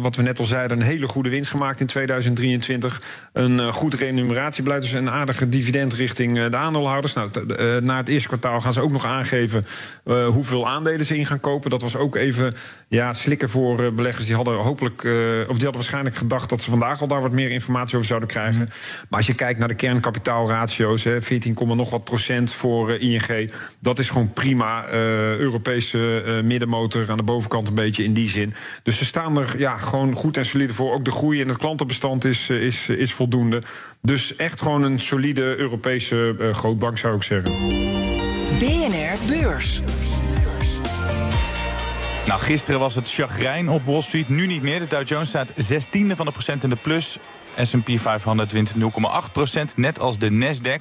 wat 0.00 0.16
we 0.16 0.22
net 0.22 0.38
al 0.38 0.44
zeiden, 0.44 0.80
een 0.80 0.86
hele 0.86 1.08
goede 1.08 1.28
winst 1.28 1.50
gemaakt 1.50 1.80
in 1.80 1.86
2023. 1.86 3.02
Een 3.32 3.72
goed 3.72 3.94
remuneratiebeleid, 3.94 4.82
dus 4.82 4.92
een 4.92 5.10
aardige 5.10 5.48
dividend 5.48 5.92
richting 5.92 6.48
de 6.48 6.56
aandeelhouders. 6.56 7.12
Nou, 7.12 7.30
na 7.80 7.96
het 7.96 8.08
eerste 8.08 8.28
kwartaal 8.28 8.60
gaan 8.60 8.72
ze 8.72 8.80
ook 8.80 8.90
nog 8.90 9.04
aangeven 9.04 9.66
hoeveel 10.04 10.68
aandelen 10.68 11.06
ze 11.06 11.18
in 11.18 11.26
gaan 11.26 11.40
kopen. 11.40 11.70
Dat 11.70 11.82
was 11.82 11.96
ook 11.96 12.16
even 12.16 12.54
ja, 12.88 13.14
slikken 13.14 13.50
voor 13.50 13.94
beleggers. 13.94 14.26
Die 14.26 14.34
hadden 14.34 14.56
hopelijk, 14.56 14.98
of 15.48 15.56
die 15.56 15.64
hadden 15.64 15.72
waarschijnlijk 15.72 16.16
gedacht 16.16 16.48
dat 16.48 16.60
ze 16.60 16.70
vandaag 16.70 17.00
al 17.00 17.08
daar 17.08 17.22
wat 17.22 17.32
meer 17.32 17.50
informatie 17.50 17.94
over 17.94 18.08
zouden 18.08 18.28
krijgen. 18.28 18.60
Mm. 18.60 18.68
Maar 19.08 19.18
als 19.18 19.26
je 19.26 19.34
kijkt 19.34 19.58
naar 19.58 19.68
de 19.68 19.74
kern 19.74 19.99
kapitaalratio's, 20.00 21.02
14, 21.02 21.56
nog 21.66 21.90
wat 21.90 22.04
procent 22.04 22.52
voor 22.52 22.90
uh, 22.90 23.02
ING. 23.02 23.52
Dat 23.78 23.98
is 23.98 24.10
gewoon 24.10 24.32
prima. 24.32 24.86
Uh, 24.86 24.92
Europese 25.36 26.22
uh, 26.26 26.42
middenmotor 26.42 27.10
aan 27.10 27.16
de 27.16 27.22
bovenkant 27.22 27.68
een 27.68 27.74
beetje 27.74 28.04
in 28.04 28.12
die 28.12 28.28
zin. 28.28 28.54
Dus 28.82 28.98
ze 28.98 29.04
staan 29.04 29.38
er 29.38 29.58
ja, 29.58 29.76
gewoon 29.76 30.14
goed 30.14 30.36
en 30.36 30.46
solide 30.46 30.74
voor. 30.74 30.92
Ook 30.92 31.04
de 31.04 31.10
groei 31.10 31.40
in 31.40 31.48
het 31.48 31.58
klantenbestand 31.58 32.24
is, 32.24 32.50
is, 32.50 32.88
is 32.88 33.12
voldoende. 33.12 33.62
Dus 34.02 34.36
echt 34.36 34.62
gewoon 34.62 34.82
een 34.82 34.98
solide 34.98 35.56
Europese 35.56 36.50
grootbank 36.52 36.98
zou 36.98 37.16
ik 37.16 37.22
zeggen. 37.22 37.52
BNR 38.58 39.26
Beurs. 39.26 39.80
Nou, 42.30 42.42
gisteren 42.42 42.80
was 42.80 42.94
het 42.94 43.10
chagrijn 43.10 43.68
op 43.68 43.84
Wall 43.84 44.02
Street, 44.02 44.28
nu 44.28 44.46
niet 44.46 44.62
meer. 44.62 44.78
De 44.78 44.86
Dow 44.86 45.08
Jones 45.08 45.28
staat 45.28 45.52
16e 45.52 46.16
van 46.16 46.26
de 46.26 46.32
procent 46.32 46.62
in 46.62 46.70
de 46.70 46.76
plus. 46.76 47.18
S&P 47.62 48.00
500 48.00 48.52
wint 48.52 48.74
0,8% 48.74 49.74
net 49.76 49.98
als 49.98 50.18
de 50.18 50.30
Nasdaq. 50.30 50.80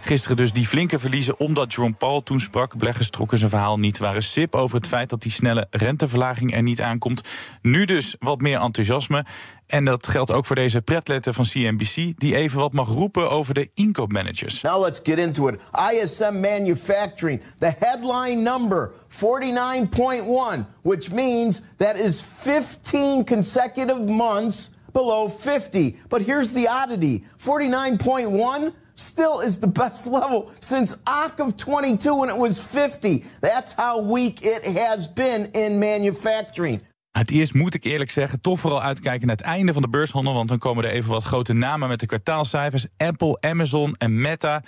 Gisteren 0.00 0.36
dus 0.36 0.52
die 0.52 0.66
flinke 0.66 0.98
verliezen 0.98 1.38
omdat 1.38 1.72
Jerome 1.72 1.94
Paul 1.94 2.22
toen 2.22 2.40
sprak. 2.40 2.76
Beleggers 2.76 3.10
trokken 3.10 3.38
zijn 3.38 3.50
verhaal 3.50 3.78
niet, 3.78 3.98
waren 3.98 4.22
sip 4.22 4.54
over 4.54 4.76
het 4.76 4.86
feit 4.86 5.10
dat 5.10 5.22
die 5.22 5.32
snelle 5.32 5.66
renteverlaging 5.70 6.54
er 6.54 6.62
niet 6.62 6.80
aankomt. 6.80 7.22
Nu 7.62 7.84
dus 7.84 8.16
wat 8.18 8.40
meer 8.40 8.60
enthousiasme. 8.60 9.24
En 9.66 9.84
dat 9.84 10.06
geldt 10.06 10.30
ook 10.30 10.46
voor 10.46 10.56
deze 10.56 10.82
pretletter 10.82 11.34
van 11.34 11.44
CNBC, 11.44 11.94
die 12.16 12.36
even 12.36 12.58
wat 12.58 12.72
mag 12.72 12.88
roepen 12.88 13.30
over 13.30 13.54
de 13.54 13.70
inkoopmanagers. 13.74 14.60
Now 14.60 14.84
let's 14.84 15.00
get 15.02 15.18
into 15.18 15.48
it. 15.48 15.60
ISM 15.92 16.40
Manufacturing, 16.40 17.42
the 17.58 17.74
headline 17.78 18.42
number 18.42 18.92
49.1, 19.08 20.66
which 20.82 21.10
means 21.12 21.62
that 21.76 21.96
is 21.96 22.24
15 22.38 23.24
consecutive 23.24 24.00
months 24.00 24.70
below 24.92 25.28
50. 25.28 25.98
But 26.08 26.22
here's 26.22 26.52
the 26.52 26.68
oddity 26.68 27.24
49.1 27.38 28.72
still 28.94 29.40
is 29.40 29.58
the 29.58 29.66
best 29.66 30.06
level 30.18 30.50
since 30.60 30.96
OC 31.06 31.40
of 31.40 31.56
22 31.56 32.14
when 32.14 32.30
it 32.30 32.36
was 32.36 32.60
50. 32.60 33.24
That's 33.40 33.72
how 33.72 34.02
weak 34.02 34.44
it 34.44 34.64
has 34.64 35.06
been 35.06 35.50
in 35.54 35.80
manufacturing. 35.80 36.82
Het 37.10 37.30
eerst 37.30 37.54
moet 37.54 37.74
ik 37.74 37.84
eerlijk 37.84 38.10
zeggen, 38.10 38.40
toch 38.40 38.60
vooral 38.60 38.82
uitkijken 38.82 39.26
naar 39.26 39.36
het 39.36 39.44
einde 39.44 39.72
van 39.72 39.82
de 39.82 39.88
beurshandel. 39.88 40.34
Want 40.34 40.48
dan 40.48 40.58
komen 40.58 40.84
er 40.84 40.90
even 40.90 41.10
wat 41.10 41.24
grote 41.24 41.52
namen 41.52 41.88
met 41.88 42.00
de 42.00 42.06
kwartaalcijfers. 42.06 42.86
Apple, 42.96 43.36
Amazon 43.40 43.94
en 43.98 44.20
Meta. 44.20 44.62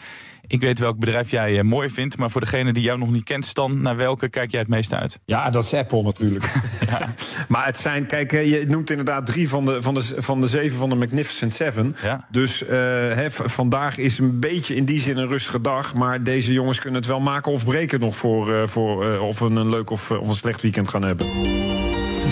Ik 0.46 0.60
weet 0.60 0.78
welk 0.78 0.98
bedrijf 0.98 1.30
jij 1.30 1.52
uh, 1.52 1.62
mooi 1.62 1.90
vindt. 1.90 2.16
Maar 2.16 2.30
voor 2.30 2.40
degene 2.40 2.72
die 2.72 2.82
jou 2.82 2.98
nog 2.98 3.10
niet 3.10 3.24
kent, 3.24 3.44
Stan, 3.44 3.82
naar 3.82 3.96
welke 3.96 4.28
kijk 4.28 4.50
jij 4.50 4.60
het 4.60 4.68
meest 4.68 4.94
uit? 4.94 5.20
Ja, 5.24 5.50
dat 5.50 5.64
is 5.64 5.74
Apple 5.74 6.02
natuurlijk. 6.02 6.44
ja. 6.90 7.08
Maar 7.48 7.66
het 7.66 7.76
zijn, 7.76 8.06
kijk, 8.06 8.30
je 8.30 8.64
noemt 8.68 8.90
inderdaad 8.90 9.26
drie 9.26 9.48
van 9.48 9.64
de, 9.64 9.82
van 9.82 9.94
de, 9.94 10.14
van 10.16 10.40
de 10.40 10.46
zeven 10.46 10.78
van 10.78 10.88
de 10.88 10.94
Magnificent 10.94 11.52
Seven. 11.52 11.96
Ja. 12.02 12.26
Dus 12.30 12.62
uh, 12.62 12.68
he, 12.68 13.30
vandaag 13.30 13.98
is 13.98 14.18
een 14.18 14.40
beetje 14.40 14.74
in 14.74 14.84
die 14.84 15.00
zin 15.00 15.16
een 15.16 15.28
rustige 15.28 15.60
dag. 15.60 15.94
Maar 15.94 16.22
deze 16.22 16.52
jongens 16.52 16.78
kunnen 16.78 17.00
het 17.00 17.08
wel 17.08 17.20
maken 17.20 17.52
of 17.52 17.64
breken 17.64 18.00
nog 18.00 18.16
voor, 18.16 18.50
uh, 18.50 18.66
voor 18.66 19.18
of 19.18 19.38
we 19.38 19.44
een 19.44 19.70
leuk 19.70 19.90
of, 19.90 20.10
of 20.10 20.28
een 20.28 20.34
slecht 20.34 20.62
weekend 20.62 20.88
gaan 20.88 21.02
hebben. 21.02 21.26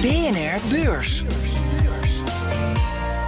BNR 0.01 0.61
Beurs. 0.69 1.23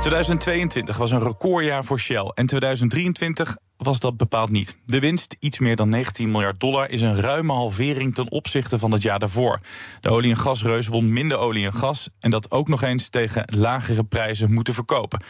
2022 0.01 0.97
was 0.97 1.11
een 1.11 1.23
recordjaar 1.23 1.85
voor 1.85 1.99
Shell 1.99 2.33
en 2.35 2.47
2023 2.47 3.57
was 3.77 3.99
dat 4.01 4.17
bepaald 4.17 4.51
niet. 4.51 4.77
De 4.85 5.01
winst, 5.01 5.37
iets 5.39 5.59
meer 5.59 5.77
dan 5.77 5.89
19 5.89 6.31
miljard 6.31 6.61
dollar, 6.61 6.91
is 6.91 7.01
een 7.01 7.21
ruime 7.21 7.53
halvering 7.53 8.15
ten 8.15 8.31
opzichte 8.31 8.79
van 8.79 8.93
het 8.93 9.03
jaar 9.03 9.19
daarvoor. 9.19 9.61
De 10.01 10.11
olie- 10.11 10.31
en 10.31 10.37
gasreus 10.37 10.87
won 10.87 11.13
minder 11.13 11.39
olie 11.39 11.67
en 11.67 11.75
gas 11.75 12.09
en 12.21 12.31
dat 12.31 12.51
ook 12.51 12.69
nog 12.69 12.83
eens 12.83 13.09
tegen 13.09 13.45
lagere 13.57 14.05
prijzen 14.05 14.53
moeten 14.53 14.75
verkopen. 14.75 15.23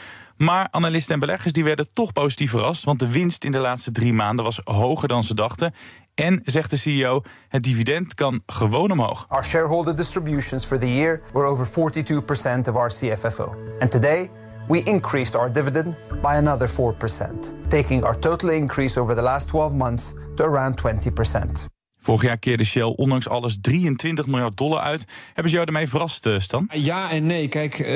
Maar 0.42 0.68
analisten 0.70 1.14
en 1.14 1.20
beleggers 1.20 1.52
die 1.52 1.64
werden 1.64 1.88
toch 1.92 2.12
positief 2.12 2.50
verrast, 2.50 2.84
want 2.84 2.98
de 2.98 3.08
winst 3.08 3.44
in 3.44 3.52
de 3.52 3.58
laatste 3.58 3.92
drie 3.92 4.12
maanden 4.12 4.44
was 4.44 4.60
hoger 4.64 5.08
dan 5.08 5.22
ze 5.22 5.34
dachten. 5.34 5.74
En, 6.14 6.40
zegt 6.44 6.70
de 6.70 6.76
CEO, 6.76 7.22
het 7.48 7.62
dividend 7.62 8.14
kan 8.14 8.42
gewoon 8.46 8.90
omhoog. 8.90 9.24
Our 9.28 9.44
shareholder 9.44 9.96
distributions 9.96 10.64
for 10.64 10.78
the 10.78 10.94
year 10.94 11.20
were 11.32 11.46
over 11.46 11.66
42% 11.66 12.68
of 12.68 12.74
our 12.74 12.88
CFFO. 12.88 13.54
And 13.78 13.90
today, 13.90 14.30
we 14.68 14.82
increased 14.82 15.36
our 15.36 15.52
dividend 15.52 15.96
by 16.20 16.34
another 16.34 16.70
4%, 16.70 17.68
taking 17.68 18.04
our 18.04 18.18
total 18.18 18.50
increase 18.50 19.00
over 19.00 19.14
the 19.14 19.22
last 19.22 19.48
12 19.48 19.72
months 19.72 20.12
to 20.34 20.44
around 20.44 20.76
20%. 20.76 21.71
Vorig 22.02 22.22
jaar 22.22 22.38
keerde 22.38 22.64
Shell 22.64 22.94
ondanks 22.96 23.28
alles 23.28 23.58
23 23.60 24.26
miljard 24.26 24.56
dollar 24.56 24.80
uit. 24.80 25.04
Hebben 25.26 25.48
ze 25.48 25.56
jou 25.56 25.66
ermee 25.66 25.88
verrast, 25.88 26.26
eh, 26.26 26.38
Stan? 26.38 26.68
Ja 26.72 27.10
en 27.10 27.26
nee. 27.26 27.48
Kijk, 27.48 27.78
uh, 27.78 27.86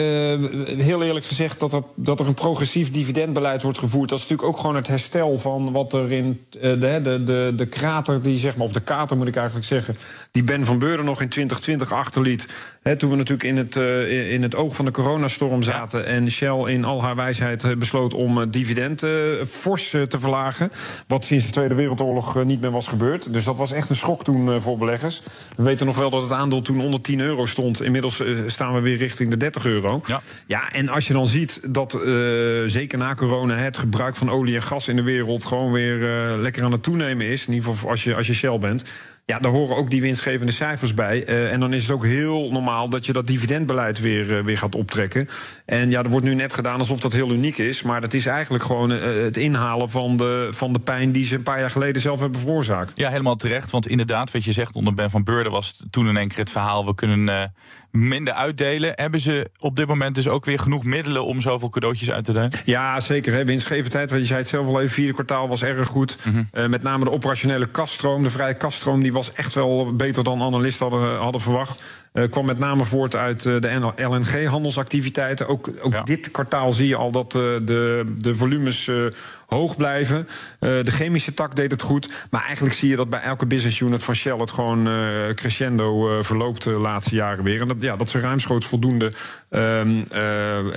heel 0.79 1.03
eerlijk 1.03 1.27
gezegd 1.27 1.59
dat, 1.59 1.73
er, 1.73 1.83
dat 1.95 2.21
er 2.21 2.27
een 2.27 2.35
progressief 2.35 2.91
dividendbeleid 2.91 3.63
wordt 3.63 3.79
gevoerd. 3.79 4.09
Dat 4.09 4.19
is 4.19 4.25
natuurlijk 4.25 4.49
ook 4.57 4.61
gewoon 4.61 4.77
het 4.77 4.87
herstel 4.87 5.39
van 5.39 5.73
wat 5.73 5.93
er 5.93 6.13
in 6.13 6.41
uh, 6.57 6.63
de, 6.63 7.01
de, 7.03 7.23
de, 7.25 7.53
de 7.57 7.67
krater, 7.67 8.23
die 8.23 8.39
zeg 8.39 8.57
maar, 8.57 8.67
of 8.67 8.73
de 8.73 8.81
kater 8.81 9.17
moet 9.17 9.27
ik 9.27 9.37
eigenlijk 9.37 9.67
zeggen, 9.67 9.97
die 10.31 10.45
Ben 10.45 10.65
van 10.65 10.79
Beuren 10.79 11.05
nog 11.05 11.21
in 11.21 11.29
2020 11.29 11.93
achterliet. 11.93 12.47
He, 12.83 12.97
toen 12.97 13.11
we 13.11 13.17
natuurlijk 13.17 13.49
in 13.49 13.57
het, 13.57 13.77
uh, 13.77 14.33
in 14.33 14.43
het 14.43 14.55
oog 14.55 14.75
van 14.75 14.85
de 14.85 14.91
coronastorm 14.91 15.63
zaten. 15.63 16.01
Ja. 16.01 16.07
En 16.07 16.31
Shell 16.31 16.63
in 16.65 16.85
al 16.85 17.03
haar 17.03 17.17
wijsheid 17.17 17.79
besloot 17.79 18.15
om 18.15 18.37
het 18.37 18.53
dividend 18.53 19.03
fors 19.49 19.91
te 19.91 20.19
verlagen. 20.19 20.71
Wat 21.07 21.25
sinds 21.25 21.47
de 21.47 21.53
Tweede 21.53 21.75
Wereldoorlog 21.75 22.45
niet 22.45 22.61
meer 22.61 22.71
was 22.71 22.89
gebeurd. 22.89 23.33
Dus 23.33 23.45
dat 23.45 23.57
was 23.57 23.73
echt 23.73 23.89
een 23.89 23.96
schok 23.97 24.25
toen 24.25 24.47
uh, 24.47 24.61
voor 24.61 24.79
beleggers. 24.79 25.23
We 25.57 25.63
weten 25.63 25.87
nog 25.87 25.97
wel 25.97 26.11
dat 26.11 26.23
het 26.23 26.33
aandeel 26.33 26.63
toen 26.63 26.81
onder 26.81 27.01
10 27.01 27.21
euro 27.21 27.47
stond. 27.47 27.83
Inmiddels 27.83 28.21
uh, 28.21 28.39
staan 28.47 28.75
we 28.75 28.81
weer 28.81 28.97
richting 28.97 29.31
de 29.31 29.37
30 29.37 29.65
euro. 29.65 30.03
Ja, 30.07 30.21
ja 30.47 30.73
en 30.73 30.89
als 30.89 31.07
je 31.07 31.13
dan 31.13 31.27
ziet 31.29 31.61
dat 31.65 31.95
uh, 31.95 32.01
zeker 32.67 32.99
na 32.99 33.15
corona 33.15 33.57
het 33.57 33.77
gebruik 33.77 34.17
van 34.17 34.31
olie 34.31 34.55
en 34.55 34.63
gas 34.63 34.89
in 34.89 34.97
de 34.97 35.03
wereld 35.03 35.45
gewoon 35.45 35.73
weer 35.73 35.99
lekker 36.37 36.65
aan 36.65 36.73
het 36.73 36.83
toenemen 36.83 37.27
is. 37.27 37.47
In 37.47 37.53
ieder 37.53 37.71
geval 37.71 37.91
als 37.91 38.05
je, 38.05 38.15
als 38.15 38.27
je 38.27 38.35
Shell 38.35 38.59
bent. 38.59 38.85
Ja, 39.29 39.39
daar 39.39 39.53
horen 39.53 39.77
ook 39.77 39.91
die 39.91 40.01
winstgevende 40.01 40.53
cijfers 40.53 40.95
bij. 40.95 41.29
Uh, 41.29 41.53
en 41.53 41.61
dan 41.61 41.73
is 41.73 41.83
het 41.83 41.91
ook 41.91 42.05
heel 42.05 42.51
normaal 42.51 42.89
dat 42.89 43.07
je 43.07 43.13
dat 43.13 43.27
dividendbeleid 43.27 44.01
weer, 44.01 44.31
uh, 44.31 44.45
weer 44.45 44.59
gaat 44.59 44.75
optrekken. 44.75 45.29
En 45.65 45.91
ja, 45.91 46.03
er 46.03 46.11
wordt 46.11 46.27
nu 46.27 46.35
net 46.35 46.53
gedaan 46.53 46.79
alsof 46.79 47.01
dat 47.01 47.13
heel 47.13 47.33
uniek 47.33 47.59
is. 47.59 47.83
Maar 47.83 48.01
dat 48.01 48.15
is 48.15 48.27
eigenlijk 48.27 48.65
gewoon 48.65 48.93
uh, 48.93 49.01
het 49.23 49.37
inhalen 49.37 49.91
van 49.91 50.17
de, 50.17 50.49
van 50.51 50.73
de 50.73 50.79
pijn 50.79 51.13
die 51.13 51.25
ze 51.25 51.35
een 51.35 51.43
paar 51.43 51.59
jaar 51.59 51.71
geleden 51.71 52.03
zelf 52.03 52.21
hebben 52.21 52.41
veroorzaakt. 52.41 52.93
Ja, 52.95 53.11
helemaal 53.11 53.37
terecht. 53.37 53.71
Want 53.71 53.89
inderdaad, 53.89 54.31
wat 54.31 54.45
je 54.45 54.53
zegt 54.53 54.75
onder 54.75 54.95
Ben 54.95 55.11
van 55.11 55.25
Beurden 55.25 55.53
was 55.53 55.85
toen 55.91 56.09
in 56.09 56.17
één 56.17 56.29
keer 56.29 56.39
het 56.39 56.51
verhaal: 56.51 56.87
we 56.87 56.95
kunnen 56.95 57.53
minder 57.97 58.35
uitdelen. 58.35 58.93
Hebben 58.95 59.21
ze 59.21 59.51
op 59.59 59.77
dit 59.77 59.87
moment 59.87 60.15
dus 60.15 60.29
ook 60.29 60.45
weer 60.45 60.59
genoeg 60.59 60.85
middelen 60.85 61.25
om 61.25 61.41
zoveel 61.41 61.69
cadeautjes 61.69 62.11
uit 62.11 62.25
te 62.25 62.33
delen? 62.33 62.51
Ja, 62.65 63.01
zeker. 63.01 63.33
Hè. 63.33 63.45
Winstgevendheid, 63.45 64.11
want 64.11 64.23
je 64.23 64.29
zei 64.29 64.41
het 64.41 64.49
zelf 64.49 64.67
al 64.67 64.81
even, 64.81 64.95
vierde 64.95 65.13
kwartaal 65.13 65.49
was 65.49 65.63
erg 65.63 65.89
goed. 65.89 66.17
Mm 66.25 66.33
-hmm. 66.33 66.49
uh, 66.63 66.69
met 66.69 66.83
name 66.83 67.05
de 67.05 67.11
operationele 67.11 67.67
kaststroom, 67.67 68.23
de 68.23 68.31
vrije 68.31 68.55
kaststroom, 68.55 69.03
die 69.03 69.13
was 69.13 69.33
echt 69.33 69.55
wel 69.55 69.95
beter 69.97 70.25
dan 70.25 70.43
analisten 70.43 70.89
hadden, 70.89 71.19
hadden 71.19 71.41
verwacht. 71.41 71.83
Uh, 72.17 72.25
kwam 72.31 72.47
met 72.47 72.59
name 72.59 72.85
voort 72.85 73.17
uit 73.17 73.45
uh, 73.45 73.61
de 73.61 73.93
LNG-handelsactiviteiten. 73.97 75.49
Ook, 75.49 75.71
ook 75.81 75.93
ja. 75.93 76.03
dit 76.03 76.31
kwartaal 76.31 76.73
zie 76.73 76.89
je 76.89 76.97
al 76.97 77.11
dat 77.11 77.35
uh, 77.35 77.43
de, 77.43 78.05
de 78.19 78.35
volumes 78.35 78.91
hoog 79.47 79.77
blijven. 79.77 80.29
de 80.59 80.91
chemische 80.91 81.35
tak 81.35 81.57
deed 81.57 81.71
het 81.71 81.83
goed. 81.83 82.27
Maar 82.31 82.45
eigenlijk 82.45 82.75
zie 82.75 82.89
je 82.89 82.97
dat 82.97 83.09
bij 83.09 83.21
elke 83.21 83.47
business 83.47 83.81
unit 83.81 84.05
van 84.05 84.15
Shell 84.15 84.37
het 84.37 84.51
gewoon 84.51 84.89
crescendo 85.35 86.23
verloopt 86.23 86.63
de 86.63 86.71
laatste 86.71 87.15
jaren 87.15 87.45
weer. 87.45 87.61
En 87.61 87.69
dat, 87.69 87.77
ja, 87.81 87.97
dat 87.97 88.09
ze 88.09 88.21
ruimschoots 88.21 88.67
voldoende 88.67 89.13
ehm, 89.49 90.03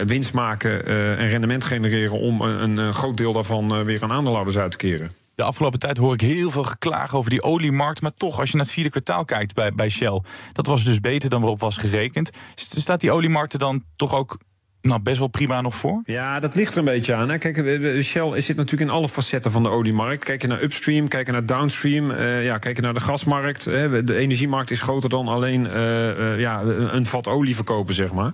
winst 0.05 0.33
maken 0.33 0.85
en 1.17 1.29
rendement 1.29 1.63
genereren 1.63 2.19
om 2.19 2.41
een, 2.41 2.77
een 2.77 2.93
groot 2.93 3.17
deel 3.17 3.33
daarvan 3.33 3.83
weer 3.83 4.03
aan 4.03 4.11
aandeelhouders 4.11 4.57
uit 4.57 4.71
te 4.71 4.77
keren. 4.77 5.09
De 5.39 5.45
afgelopen 5.45 5.79
tijd 5.79 5.97
hoor 5.97 6.13
ik 6.13 6.21
heel 6.21 6.51
veel 6.51 6.63
geklaag 6.63 7.15
over 7.15 7.29
die 7.29 7.43
oliemarkt. 7.43 8.01
Maar 8.01 8.13
toch, 8.13 8.39
als 8.39 8.49
je 8.49 8.55
naar 8.55 8.65
het 8.65 8.73
vierde 8.73 8.89
kwartaal 8.89 9.25
kijkt 9.25 9.53
bij, 9.53 9.73
bij 9.73 9.89
Shell... 9.89 10.21
dat 10.53 10.65
was 10.65 10.83
dus 10.83 10.99
beter 10.99 11.29
dan 11.29 11.39
waarop 11.39 11.59
was 11.59 11.77
gerekend. 11.77 12.29
Staat 12.55 13.01
die 13.01 13.11
oliemarkt 13.11 13.53
er 13.53 13.59
dan 13.59 13.83
toch 13.95 14.13
ook 14.13 14.37
nou, 14.81 15.01
best 15.01 15.19
wel 15.19 15.27
prima 15.27 15.61
nog 15.61 15.75
voor? 15.75 16.01
Ja, 16.05 16.39
dat 16.39 16.55
ligt 16.55 16.71
er 16.71 16.79
een 16.79 16.85
beetje 16.85 17.13
aan. 17.13 17.29
Hè. 17.29 17.37
Kijk, 17.37 17.57
Shell 18.03 18.41
zit 18.41 18.55
natuurlijk 18.55 18.89
in 18.89 18.95
alle 18.95 19.09
facetten 19.09 19.51
van 19.51 19.63
de 19.63 19.69
oliemarkt. 19.69 20.23
Kijk 20.23 20.41
je 20.41 20.47
naar 20.47 20.61
upstream, 20.61 21.07
kijk 21.07 21.25
je 21.25 21.31
naar 21.31 21.45
downstream, 21.45 22.11
uh, 22.11 22.43
ja, 22.43 22.57
kijk 22.57 22.75
je 22.75 22.81
naar 22.81 22.93
de 22.93 22.99
gasmarkt. 22.99 23.65
Hè. 23.65 24.03
De 24.03 24.15
energiemarkt 24.15 24.71
is 24.71 24.81
groter 24.81 25.09
dan 25.09 25.27
alleen 25.27 25.65
uh, 25.65 26.19
uh, 26.19 26.39
ja, 26.39 26.61
een 26.91 27.05
vat 27.05 27.27
olie 27.27 27.55
verkopen, 27.55 27.93
zeg 27.93 28.13
maar. 28.13 28.31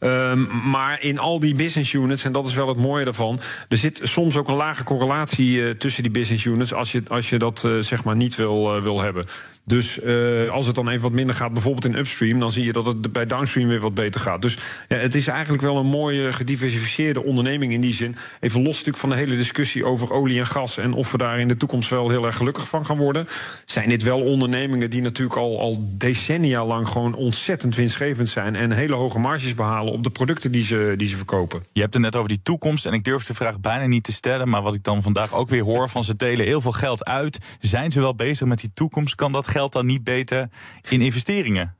Mm-hmm. 0.00 0.40
Um, 0.40 0.70
maar 0.70 1.02
in 1.02 1.18
al 1.18 1.40
die 1.40 1.54
business 1.54 1.92
units, 1.92 2.24
en 2.24 2.32
dat 2.32 2.46
is 2.46 2.54
wel 2.54 2.68
het 2.68 2.78
mooie 2.78 3.04
daarvan... 3.04 3.40
er 3.68 3.76
zit 3.76 4.00
soms 4.02 4.36
ook 4.36 4.48
een 4.48 4.54
lage 4.54 4.84
correlatie 4.84 5.76
tussen 5.76 6.02
die 6.02 6.12
business 6.12 6.44
units... 6.44 6.74
als 6.74 6.92
je, 6.92 7.02
als 7.08 7.30
je 7.30 7.38
dat 7.38 7.68
zeg 7.80 8.04
maar 8.04 8.16
niet 8.16 8.34
wil, 8.34 8.82
wil 8.82 9.00
hebben. 9.00 9.24
Dus 9.64 10.04
als 10.50 10.66
het 10.66 10.74
dan 10.74 10.88
even 10.88 11.02
wat 11.02 11.12
minder 11.12 11.34
gaat, 11.34 11.52
bijvoorbeeld 11.52 11.84
in 11.84 11.98
upstream, 11.98 12.40
dan 12.40 12.52
zie 12.52 12.64
je 12.64 12.72
dat 12.72 12.86
het 12.86 13.12
bij 13.12 13.26
downstream 13.26 13.68
weer 13.68 13.80
wat 13.80 13.94
beter 13.94 14.20
gaat. 14.20 14.42
Dus 14.42 14.58
ja, 14.88 14.96
het 14.96 15.14
is 15.14 15.26
eigenlijk 15.26 15.62
wel 15.62 15.76
een 15.78 15.86
mooie 15.86 16.32
gediversifieerde 16.32 17.24
onderneming 17.24 17.72
in 17.72 17.80
die 17.80 17.94
zin. 17.94 18.16
Even 18.40 18.62
los 18.62 18.82
van 18.84 19.08
de 19.08 19.16
hele 19.16 19.36
discussie 19.36 19.84
over 19.84 20.12
olie 20.12 20.38
en 20.38 20.46
gas 20.46 20.78
en 20.78 20.92
of 20.92 21.12
we 21.12 21.18
daar 21.18 21.40
in 21.40 21.48
de 21.48 21.56
toekomst 21.56 21.90
wel 21.90 22.08
heel 22.08 22.26
erg 22.26 22.36
gelukkig 22.36 22.68
van 22.68 22.86
gaan 22.86 22.96
worden. 22.96 23.26
Zijn 23.64 23.88
dit 23.88 24.02
wel 24.02 24.20
ondernemingen 24.20 24.90
die 24.90 25.02
natuurlijk 25.02 25.38
al, 25.38 25.60
al 25.60 25.78
decennia 25.82 26.64
lang 26.64 26.88
gewoon 26.88 27.14
ontzettend 27.14 27.74
winstgevend 27.74 28.28
zijn 28.28 28.56
en 28.56 28.70
hele 28.70 28.94
hoge 28.94 29.18
marges 29.18 29.54
behalen 29.54 29.92
op 29.92 30.02
de 30.02 30.10
producten 30.10 30.52
die 30.52 30.64
ze, 30.64 30.94
die 30.96 31.08
ze 31.08 31.16
verkopen. 31.16 31.64
Je 31.72 31.80
hebt 31.80 31.94
het 31.94 32.02
net 32.02 32.16
over 32.16 32.28
die 32.28 32.40
toekomst 32.42 32.86
en 32.86 32.92
ik 32.92 33.04
durf 33.04 33.24
de 33.24 33.34
vraag 33.34 33.60
bijna 33.60 33.86
niet 33.86 34.04
te 34.04 34.12
stellen, 34.12 34.48
maar 34.48 34.62
wat 34.62 34.74
ik 34.74 34.84
dan 34.84 35.02
vandaag 35.02 35.34
ook 35.34 35.48
weer 35.48 35.64
hoor 35.64 35.88
van 35.88 36.04
ze 36.04 36.16
delen 36.16 36.46
heel 36.46 36.60
veel 36.60 36.72
geld 36.72 37.04
uit. 37.04 37.38
Zijn 37.60 37.90
ze 37.90 38.00
wel 38.00 38.14
bezig 38.14 38.46
met 38.46 38.60
die 38.60 38.70
toekomst? 38.74 39.14
Kan 39.14 39.32
dat 39.32 39.48
geld 39.48 39.72
dan 39.72 39.86
niet 39.86 40.04
beter 40.04 40.48
in 40.88 41.00
investeringen? 41.00 41.77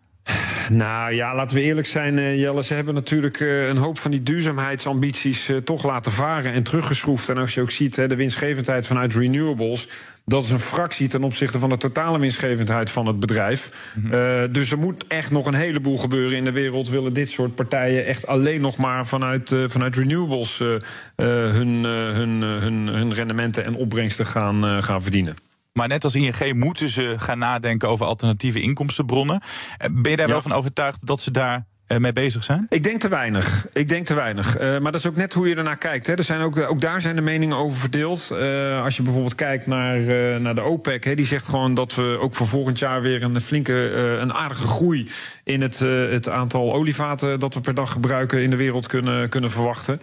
Nou 0.70 1.14
ja, 1.14 1.34
laten 1.34 1.56
we 1.56 1.62
eerlijk 1.62 1.86
zijn, 1.86 2.18
uh, 2.18 2.38
Jelle. 2.38 2.62
Ze 2.62 2.74
hebben 2.74 2.94
natuurlijk 2.94 3.40
uh, 3.40 3.66
een 3.66 3.76
hoop 3.76 3.98
van 3.98 4.10
die 4.10 4.22
duurzaamheidsambities 4.22 5.48
uh, 5.48 5.56
toch 5.56 5.84
laten 5.84 6.12
varen 6.12 6.52
en 6.52 6.62
teruggeschroefd. 6.62 7.28
En 7.28 7.38
als 7.38 7.54
je 7.54 7.60
ook 7.60 7.70
ziet, 7.70 7.94
de 7.94 8.16
winstgevendheid 8.16 8.86
vanuit 8.86 9.14
renewables. 9.14 9.88
Dat 10.24 10.44
is 10.44 10.50
een 10.50 10.60
fractie 10.60 11.08
ten 11.08 11.22
opzichte 11.22 11.58
van 11.58 11.68
de 11.68 11.76
totale 11.76 12.18
winstgevendheid 12.18 12.90
van 12.90 13.06
het 13.06 13.20
bedrijf. 13.20 13.70
Mm 13.94 14.10
-hmm. 14.10 14.52
dus 14.52 14.70
er 14.70 14.78
moet 14.78 15.06
echt 15.06 15.30
nog 15.30 15.46
een 15.46 15.54
heleboel 15.54 15.98
gebeuren 15.98 16.36
in 16.36 16.44
de 16.44 16.52
wereld. 16.52 16.88
Willen 16.88 17.12
dit 17.12 17.28
soort 17.28 17.54
partijen 17.54 18.06
echt 18.06 18.26
alleen 18.26 18.60
nog 18.60 18.76
maar 18.76 19.06
vanuit, 19.06 19.54
vanuit 19.66 19.96
renewables 19.96 20.58
hun, 21.16 21.84
hun, 21.84 22.42
hun, 22.42 22.86
hun 22.86 23.14
rendementen 23.14 23.64
en 23.64 23.74
opbrengsten 23.74 24.26
gaan, 24.26 24.82
gaan 24.82 25.02
verdienen. 25.02 25.47
Maar 25.78 25.88
net 25.88 26.04
als 26.04 26.14
ING 26.14 26.52
moeten 26.54 26.90
ze 26.90 27.14
gaan 27.16 27.38
nadenken 27.38 27.88
over 27.88 28.06
alternatieve 28.06 28.60
inkomstenbronnen. 28.60 29.42
Ben 29.92 30.10
je 30.10 30.16
daar 30.16 30.26
ja. 30.26 30.32
wel 30.32 30.42
van 30.42 30.52
overtuigd 30.52 31.06
dat 31.06 31.20
ze 31.20 31.30
daar 31.30 31.66
mee 31.86 32.12
bezig 32.12 32.44
zijn? 32.44 32.66
Ik 32.68 32.82
denk 32.82 33.00
te 33.00 33.08
weinig. 33.08 33.66
Ik 33.72 33.88
denk 33.88 34.06
te 34.06 34.14
weinig. 34.14 34.60
Uh, 34.60 34.60
maar 34.60 34.92
dat 34.92 35.00
is 35.00 35.06
ook 35.06 35.16
net 35.16 35.32
hoe 35.32 35.48
je 35.48 35.54
ernaar 35.54 35.76
kijkt. 35.76 36.06
Hè. 36.06 36.14
Er 36.14 36.24
zijn 36.24 36.40
ook, 36.40 36.58
ook 36.58 36.80
daar 36.80 37.00
zijn 37.00 37.16
de 37.16 37.22
meningen 37.22 37.56
over 37.56 37.78
verdeeld. 37.78 38.28
Uh, 38.32 38.82
als 38.82 38.96
je 38.96 39.02
bijvoorbeeld 39.02 39.34
kijkt 39.34 39.66
naar, 39.66 39.98
uh, 39.98 40.36
naar 40.36 40.54
de 40.54 40.60
OPEC, 40.60 41.04
hè, 41.04 41.14
die 41.14 41.26
zegt 41.26 41.48
gewoon 41.48 41.74
dat 41.74 41.94
we 41.94 42.18
ook 42.20 42.34
voor 42.34 42.46
volgend 42.46 42.78
jaar 42.78 43.02
weer 43.02 43.22
een 43.22 43.40
flinke, 43.40 43.92
een 44.20 44.32
aardige 44.32 44.66
groei 44.66 45.10
in 45.48 45.60
het, 45.60 45.78
het 46.10 46.28
aantal 46.28 46.74
olievaten 46.74 47.40
dat 47.40 47.54
we 47.54 47.60
per 47.60 47.74
dag 47.74 47.92
gebruiken 47.92 48.42
in 48.42 48.50
de 48.50 48.56
wereld 48.56 48.86
kunnen, 48.86 49.28
kunnen 49.28 49.50
verwachten. 49.50 50.00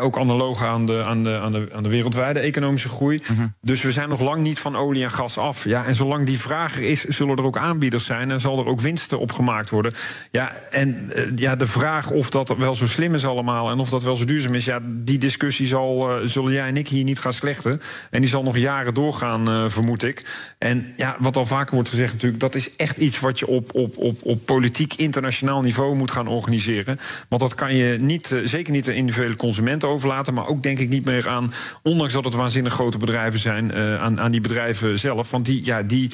Ook 0.00 0.18
analoog 0.18 0.64
aan 0.64 0.86
de, 0.86 1.04
aan, 1.04 1.22
de, 1.22 1.38
aan, 1.38 1.52
de, 1.52 1.68
aan 1.72 1.82
de 1.82 1.88
wereldwijde 1.88 2.38
economische 2.38 2.88
groei. 2.88 3.22
Mm 3.28 3.36
-hmm. 3.36 3.54
Dus 3.60 3.82
we 3.82 3.92
zijn 3.92 4.08
nog 4.08 4.20
lang 4.20 4.42
niet 4.42 4.58
van 4.58 4.76
olie 4.76 5.02
en 5.02 5.10
gas 5.10 5.38
af. 5.38 5.64
Ja, 5.64 5.84
en 5.84 5.94
zolang 5.94 6.26
die 6.26 6.38
vraag 6.38 6.76
er 6.76 6.82
is, 6.82 7.04
zullen 7.04 7.36
er 7.36 7.44
ook 7.44 7.58
aanbieders 7.58 8.04
zijn 8.04 8.30
en 8.30 8.40
zal 8.40 8.58
er 8.58 8.66
ook 8.66 8.80
winsten 8.80 9.18
op 9.18 9.32
gemaakt 9.32 9.70
worden. 9.70 9.94
Ja, 10.30 10.52
en 10.70 11.12
ja, 11.36 11.56
de 11.56 11.66
vraag 11.66 12.10
of 12.10 12.30
dat 12.30 12.56
wel 12.56 12.74
zo 12.74 12.86
slim 12.86 13.14
is 13.14 13.26
allemaal 13.26 13.70
en 13.70 13.78
of 13.78 13.88
dat 13.88 14.02
wel 14.02 14.16
zo 14.16 14.24
duurzaam 14.24 14.54
is, 14.54 14.64
ja, 14.64 14.80
die 14.84 15.18
discussie 15.18 15.66
zal, 15.66 16.20
uh, 16.20 16.26
zullen 16.26 16.52
jij 16.52 16.66
en 16.66 16.76
ik 16.76 16.88
hier 16.88 17.04
niet 17.04 17.18
gaan 17.18 17.32
slechten. 17.32 17.80
En 18.10 18.20
die 18.20 18.30
zal 18.30 18.42
nog 18.42 18.56
jaren 18.56 18.94
doorgaan, 18.94 19.50
uh, 19.50 19.68
vermoed 19.68 20.02
ik. 20.02 20.24
En 20.58 20.92
ja, 20.96 21.16
wat 21.18 21.36
al 21.36 21.46
vaker 21.46 21.74
wordt 21.74 21.88
gezegd 21.88 22.12
natuurlijk, 22.12 22.40
dat 22.40 22.54
is 22.54 22.76
echt 22.76 22.96
iets 22.96 23.20
wat 23.20 23.38
je 23.38 23.46
op, 23.46 23.74
op, 23.74 23.96
op, 23.96 24.18
op 24.22 24.46
politiek 24.46 24.85
internationaal 24.94 25.60
niveau 25.60 25.96
moet 25.96 26.10
gaan 26.10 26.28
organiseren. 26.28 26.98
Want 27.28 27.42
dat 27.42 27.54
kan 27.54 27.74
je 27.74 27.98
niet, 27.98 28.30
uh, 28.30 28.46
zeker 28.46 28.72
niet 28.72 28.84
de 28.84 28.94
individuele 28.94 29.36
consumenten 29.36 29.88
overlaten, 29.88 30.34
maar 30.34 30.46
ook 30.46 30.62
denk 30.62 30.78
ik 30.78 30.88
niet 30.88 31.04
meer 31.04 31.28
aan, 31.28 31.52
ondanks 31.82 32.12
dat 32.12 32.24
het 32.24 32.34
waanzinnig 32.34 32.72
grote 32.72 32.98
bedrijven 32.98 33.40
zijn, 33.40 33.74
aan, 33.74 34.20
aan 34.20 34.30
die 34.30 34.40
bedrijven 34.40 34.98
zelf. 34.98 35.30
Want 35.30 35.44
die, 35.44 35.64
ja, 35.64 35.82
die 35.82 36.10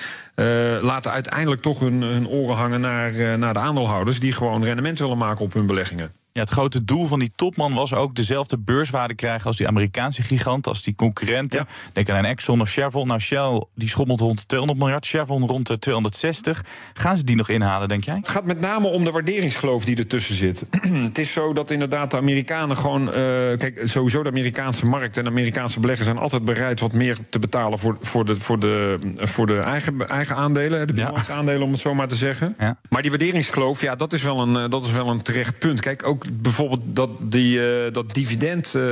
laten 0.81 1.13
uiteindelijk 1.13 1.63
toch 1.63 1.81
hun, 1.81 2.03
hun 2.03 2.29
oren 2.29 2.57
hangen 2.57 2.81
naar, 2.81 3.39
naar 3.39 3.53
de 3.53 3.59
aandeelhouders 3.59 4.21
die 4.21 4.33
gewoon 4.33 4.65
rendement 4.65 4.99
willen 4.99 5.19
maken 5.19 5.45
op 5.45 5.53
hun 5.53 5.67
beleggingen. 5.67 6.22
Ja, 6.35 6.41
het 6.41 6.51
grote 6.51 6.85
doel 6.85 7.07
van 7.07 7.19
die 7.19 7.33
topman 7.37 7.75
was 7.75 7.95
ook 7.95 8.15
dezelfde 8.15 8.59
beurswaarde 8.59 9.15
krijgen 9.15 9.47
als 9.47 9.57
die 9.57 9.69
Amerikaanse 9.69 10.23
gigant, 10.23 10.67
als 10.67 10.83
die 10.83 10.95
concurrenten. 10.95 11.67
Denk 11.93 12.11
aan 12.11 12.25
Exxon 12.25 12.61
of 12.61 12.71
Chevron. 12.71 13.07
Nou, 13.07 13.21
Shell 13.21 13.65
die 13.75 13.89
schommelt 13.89 14.21
rond 14.21 14.49
200 14.49 14.81
miljard, 14.81 15.07
Chevron 15.07 15.47
rond 15.47 15.67
de 15.67 15.79
260. 15.79 16.65
Gaan 16.93 17.17
ze 17.17 17.25
die 17.25 17.37
nog 17.37 17.49
inhalen, 17.49 17.89
denk 17.89 18.05
jij? 18.05 18.17
Het 18.17 18.29
gaat 18.29 18.45
met 18.45 18.61
name 18.61 18.87
om 18.87 19.05
de 19.05 19.11
waarderingsgeloof 19.11 19.85
die 19.85 19.97
ertussen 19.97 20.35
zit. 20.35 20.67
het 21.09 21.19
is 21.19 21.33
zo 21.33 21.53
dat 21.53 21.71
inderdaad 21.71 22.11
de 22.11 22.17
Amerikanen 22.17 22.77
gewoon. 22.77 23.03
Uh, 23.03 23.13
kijk, 23.13 23.81
sowieso 23.85 24.23
de 24.23 24.29
Amerikaanse 24.29 24.87
markt 24.87 25.17
en 25.17 25.25
de 25.25 25.31
Amerikaanse 25.31 25.81
beleggers 25.81 26.07
zijn 26.07 26.19
altijd 26.19 26.45
bereid 26.45 26.81
wat 26.81 26.93
meer 26.93 27.19
te 27.29 27.39
betalen 27.39 27.79
voor, 27.79 27.99
voor, 28.01 28.25
de, 28.25 28.37
voor, 28.37 28.59
de, 28.59 28.99
voor 29.17 29.47
de 29.47 29.59
eigen, 29.59 30.09
eigen 30.09 30.37
aandelen, 30.37 30.87
de 30.87 30.93
binnenlandse 30.93 31.33
aandelen, 31.33 31.63
om 31.63 31.73
het 31.73 31.81
zo 31.81 31.95
maar 31.95 32.09
te 32.09 32.17
zeggen. 32.17 32.55
Ja. 32.59 32.79
Maar 32.89 33.03
die 33.03 33.11
waarderingsgeloof, 33.11 33.81
ja, 33.81 33.95
dat 33.95 34.13
is 34.13 34.23
wel 34.23 34.41
een, 34.41 34.57
eh, 34.57 34.71
dat 34.71 34.85
is 34.85 34.93
wel 34.93 35.09
een 35.09 35.23
terecht 35.23 35.59
punt. 35.59 35.81
Kijk, 35.81 36.07
ook 36.07 36.22
bijvoorbeeld 36.33 36.81
dat, 36.85 37.11
die, 37.21 37.59
uh, 37.59 37.93
dat 37.93 38.15
dividend 38.15 38.75
uh, 38.77 38.83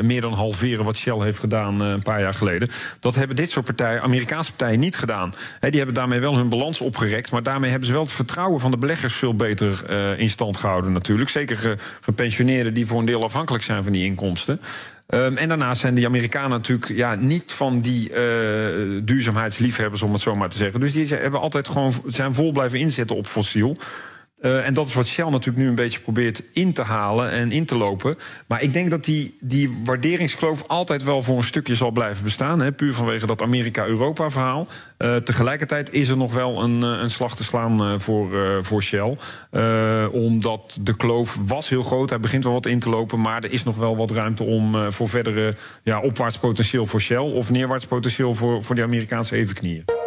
meer 0.00 0.20
dan 0.20 0.32
halveren, 0.32 0.84
wat 0.84 0.96
Shell 0.96 1.18
heeft 1.18 1.38
gedaan 1.38 1.80
een 1.80 2.02
paar 2.02 2.20
jaar 2.20 2.34
geleden. 2.34 2.68
Dat 3.00 3.14
hebben 3.14 3.36
dit 3.36 3.50
soort 3.50 3.64
partijen, 3.64 4.02
Amerikaanse 4.02 4.50
partijen, 4.50 4.80
niet 4.80 4.96
gedaan. 4.96 5.34
Die 5.60 5.76
hebben 5.76 5.94
daarmee 5.94 6.20
wel 6.20 6.36
hun 6.36 6.48
balans 6.48 6.80
opgerekt. 6.80 7.30
Maar 7.30 7.42
daarmee 7.42 7.70
hebben 7.70 7.88
ze 7.88 7.94
wel 7.94 8.02
het 8.02 8.12
vertrouwen 8.12 8.60
van 8.60 8.70
de 8.70 8.76
beleggers 8.76 9.14
veel 9.14 9.34
beter 9.34 9.90
in 10.18 10.30
stand 10.30 10.56
gehouden, 10.56 10.92
natuurlijk. 10.92 11.30
Zeker 11.30 11.78
gepensioneerden 12.00 12.74
die 12.74 12.86
voor 12.86 12.98
een 12.98 13.04
deel 13.04 13.24
afhankelijk 13.24 13.64
zijn 13.64 13.82
van 13.82 13.92
die 13.92 14.04
inkomsten. 14.04 14.60
Um, 15.08 15.36
en 15.36 15.48
daarnaast 15.48 15.80
zijn 15.80 15.94
die 15.94 16.06
Amerikanen 16.06 16.50
natuurlijk 16.50 16.88
ja, 16.88 17.14
niet 17.14 17.52
van 17.52 17.80
die 17.80 18.10
duurzaamheidsliefhebbers, 19.02 20.02
om 20.02 20.12
het 20.12 20.22
zo 20.22 20.36
maar 20.36 20.48
te 20.48 20.56
zeggen. 20.56 20.80
Dus 20.80 20.92
die 20.92 21.06
hebben 21.06 21.40
altijd 21.40 21.68
gewoon 21.68 21.92
zijn 22.06 22.34
vol 22.34 22.52
blijven 22.52 22.78
inzetten 22.78 23.16
op 23.16 23.26
fossiel. 23.26 23.76
Uh, 24.44 24.66
en 24.66 24.74
dat 24.74 24.86
is 24.86 24.94
wat 24.94 25.06
Shell 25.06 25.30
natuurlijk 25.30 25.64
nu 25.64 25.68
een 25.68 25.74
beetje 25.74 26.00
probeert 26.00 26.42
in 26.52 26.72
te 26.72 26.82
halen 26.82 27.30
en 27.30 27.52
in 27.52 27.64
te 27.64 27.76
lopen. 27.76 28.18
Maar 28.46 28.62
ik 28.62 28.72
denk 28.72 28.90
dat 28.90 29.04
die, 29.04 29.36
die 29.40 29.80
waarderingskloof 29.84 30.64
altijd 30.66 31.02
wel 31.02 31.22
voor 31.22 31.36
een 31.36 31.44
stukje 31.44 31.74
zal 31.74 31.90
blijven 31.90 32.24
bestaan. 32.24 32.60
Hè, 32.60 32.72
puur 32.72 32.94
vanwege 32.94 33.26
dat 33.26 33.42
Amerika-Europa-verhaal. 33.42 34.66
Uh, 34.98 35.16
tegelijkertijd 35.16 35.92
is 35.92 36.08
er 36.08 36.16
nog 36.16 36.34
wel 36.34 36.62
een, 36.62 36.82
een 36.82 37.10
slag 37.10 37.36
te 37.36 37.44
slaan 37.44 38.00
voor, 38.00 38.28
voor 38.64 38.82
Shell. 38.82 39.16
omdat 40.10 40.78
de 40.80 40.96
kloof 40.96 41.38
was 41.46 41.68
heel 41.68 41.82
groot. 41.82 42.10
Hij 42.10 42.20
begint 42.20 42.44
wel 42.44 42.52
wat 42.52 42.66
in 42.66 42.78
te 42.78 42.90
lopen. 42.90 43.20
Maar 43.20 43.44
er 43.44 43.52
is 43.52 43.64
nog 43.64 43.76
wel 43.76 43.96
wat 43.96 44.10
ruimte 44.10 44.42
om 44.42 44.92
voor 44.92 45.08
verdere 45.08 45.54
ja, 45.82 46.00
opwaarts 46.00 46.38
potentieel 46.38 46.86
voor 46.86 47.00
Shell. 47.00 47.32
Of 47.32 47.50
neerwaarts 47.50 47.86
potentieel 47.86 48.34
voor, 48.34 48.62
voor 48.62 48.74
de 48.74 48.82
Amerikaanse 48.82 49.36
evenknieën. 49.36 50.03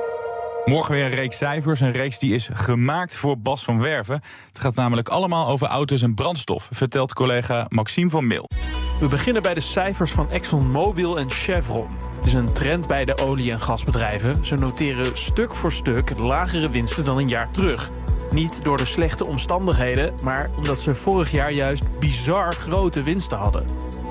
Morgen 0.67 0.93
weer 0.93 1.03
een 1.03 1.11
reeks 1.11 1.37
cijfers. 1.37 1.79
Een 1.79 1.91
reeks 1.91 2.19
die 2.19 2.33
is 2.33 2.49
gemaakt 2.53 3.17
voor 3.17 3.39
Bas 3.39 3.63
van 3.63 3.79
Werven. 3.79 4.21
Het 4.47 4.59
gaat 4.59 4.75
namelijk 4.75 5.09
allemaal 5.09 5.47
over 5.47 5.67
auto's 5.67 6.01
en 6.01 6.13
brandstof, 6.13 6.69
vertelt 6.71 7.13
collega 7.13 7.65
Maxime 7.69 8.09
van 8.09 8.27
Mil. 8.27 8.49
We 8.99 9.07
beginnen 9.07 9.41
bij 9.41 9.53
de 9.53 9.59
cijfers 9.59 10.11
van 10.11 10.31
ExxonMobil 10.31 11.19
en 11.19 11.31
Chevron. 11.31 11.87
Het 12.15 12.25
is 12.25 12.33
een 12.33 12.53
trend 12.53 12.87
bij 12.87 13.05
de 13.05 13.17
olie- 13.17 13.51
en 13.51 13.61
gasbedrijven. 13.61 14.45
Ze 14.45 14.55
noteren 14.55 15.17
stuk 15.17 15.53
voor 15.53 15.71
stuk 15.71 16.19
lagere 16.19 16.67
winsten 16.67 17.05
dan 17.05 17.17
een 17.17 17.29
jaar 17.29 17.51
terug. 17.51 17.89
Niet 18.29 18.63
door 18.63 18.77
de 18.77 18.85
slechte 18.85 19.27
omstandigheden, 19.27 20.13
maar 20.23 20.49
omdat 20.57 20.79
ze 20.79 20.95
vorig 20.95 21.31
jaar 21.31 21.51
juist 21.51 21.99
bizar 21.99 22.53
grote 22.53 23.03
winsten 23.03 23.37
hadden. 23.37 23.65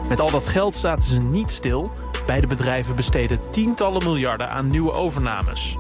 Met 0.09 0.21
al 0.21 0.31
dat 0.31 0.47
geld 0.47 0.75
zaten 0.75 1.05
ze 1.05 1.21
niet 1.21 1.51
stil. 1.51 1.93
Beide 2.27 2.47
bedrijven 2.47 2.97
besteden 2.97 3.51
tientallen 3.51 4.05
miljarden 4.05 4.49
aan 4.49 4.67
nieuwe 4.67 4.93
overnames. 4.93 5.77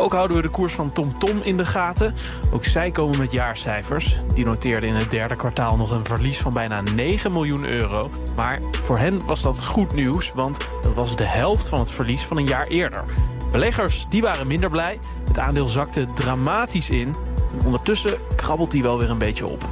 Ook 0.00 0.12
houden 0.12 0.36
we 0.36 0.42
de 0.42 0.48
koers 0.48 0.72
van 0.72 0.92
TomTom 0.92 1.18
Tom 1.18 1.40
in 1.42 1.56
de 1.56 1.66
gaten. 1.66 2.14
Ook 2.52 2.64
zij 2.64 2.90
komen 2.90 3.18
met 3.18 3.32
jaarcijfers. 3.32 4.20
Die 4.34 4.44
noteerden 4.44 4.88
in 4.88 4.94
het 4.94 5.10
derde 5.10 5.36
kwartaal 5.36 5.76
nog 5.76 5.90
een 5.90 6.04
verlies 6.04 6.38
van 6.38 6.52
bijna 6.52 6.80
9 6.80 7.30
miljoen 7.30 7.64
euro. 7.64 8.10
Maar 8.36 8.60
voor 8.82 8.98
hen 8.98 9.26
was 9.26 9.42
dat 9.42 9.64
goed 9.64 9.94
nieuws, 9.94 10.32
want 10.32 10.68
dat 10.82 10.94
was 10.94 11.16
de 11.16 11.24
helft 11.24 11.68
van 11.68 11.78
het 11.78 11.90
verlies 11.90 12.22
van 12.22 12.36
een 12.36 12.46
jaar 12.46 12.66
eerder. 12.66 13.04
Beleggers 13.52 14.08
die 14.08 14.22
waren 14.22 14.46
minder 14.46 14.70
blij. 14.70 14.98
Het 15.28 15.38
aandeel 15.38 15.68
zakte 15.68 16.06
dramatisch 16.14 16.90
in. 16.90 17.14
Ondertussen 17.64 18.18
krabbelt 18.36 18.72
hij 18.72 18.82
wel 18.82 18.98
weer 18.98 19.10
een 19.10 19.18
beetje 19.18 19.46
op. 19.46 19.66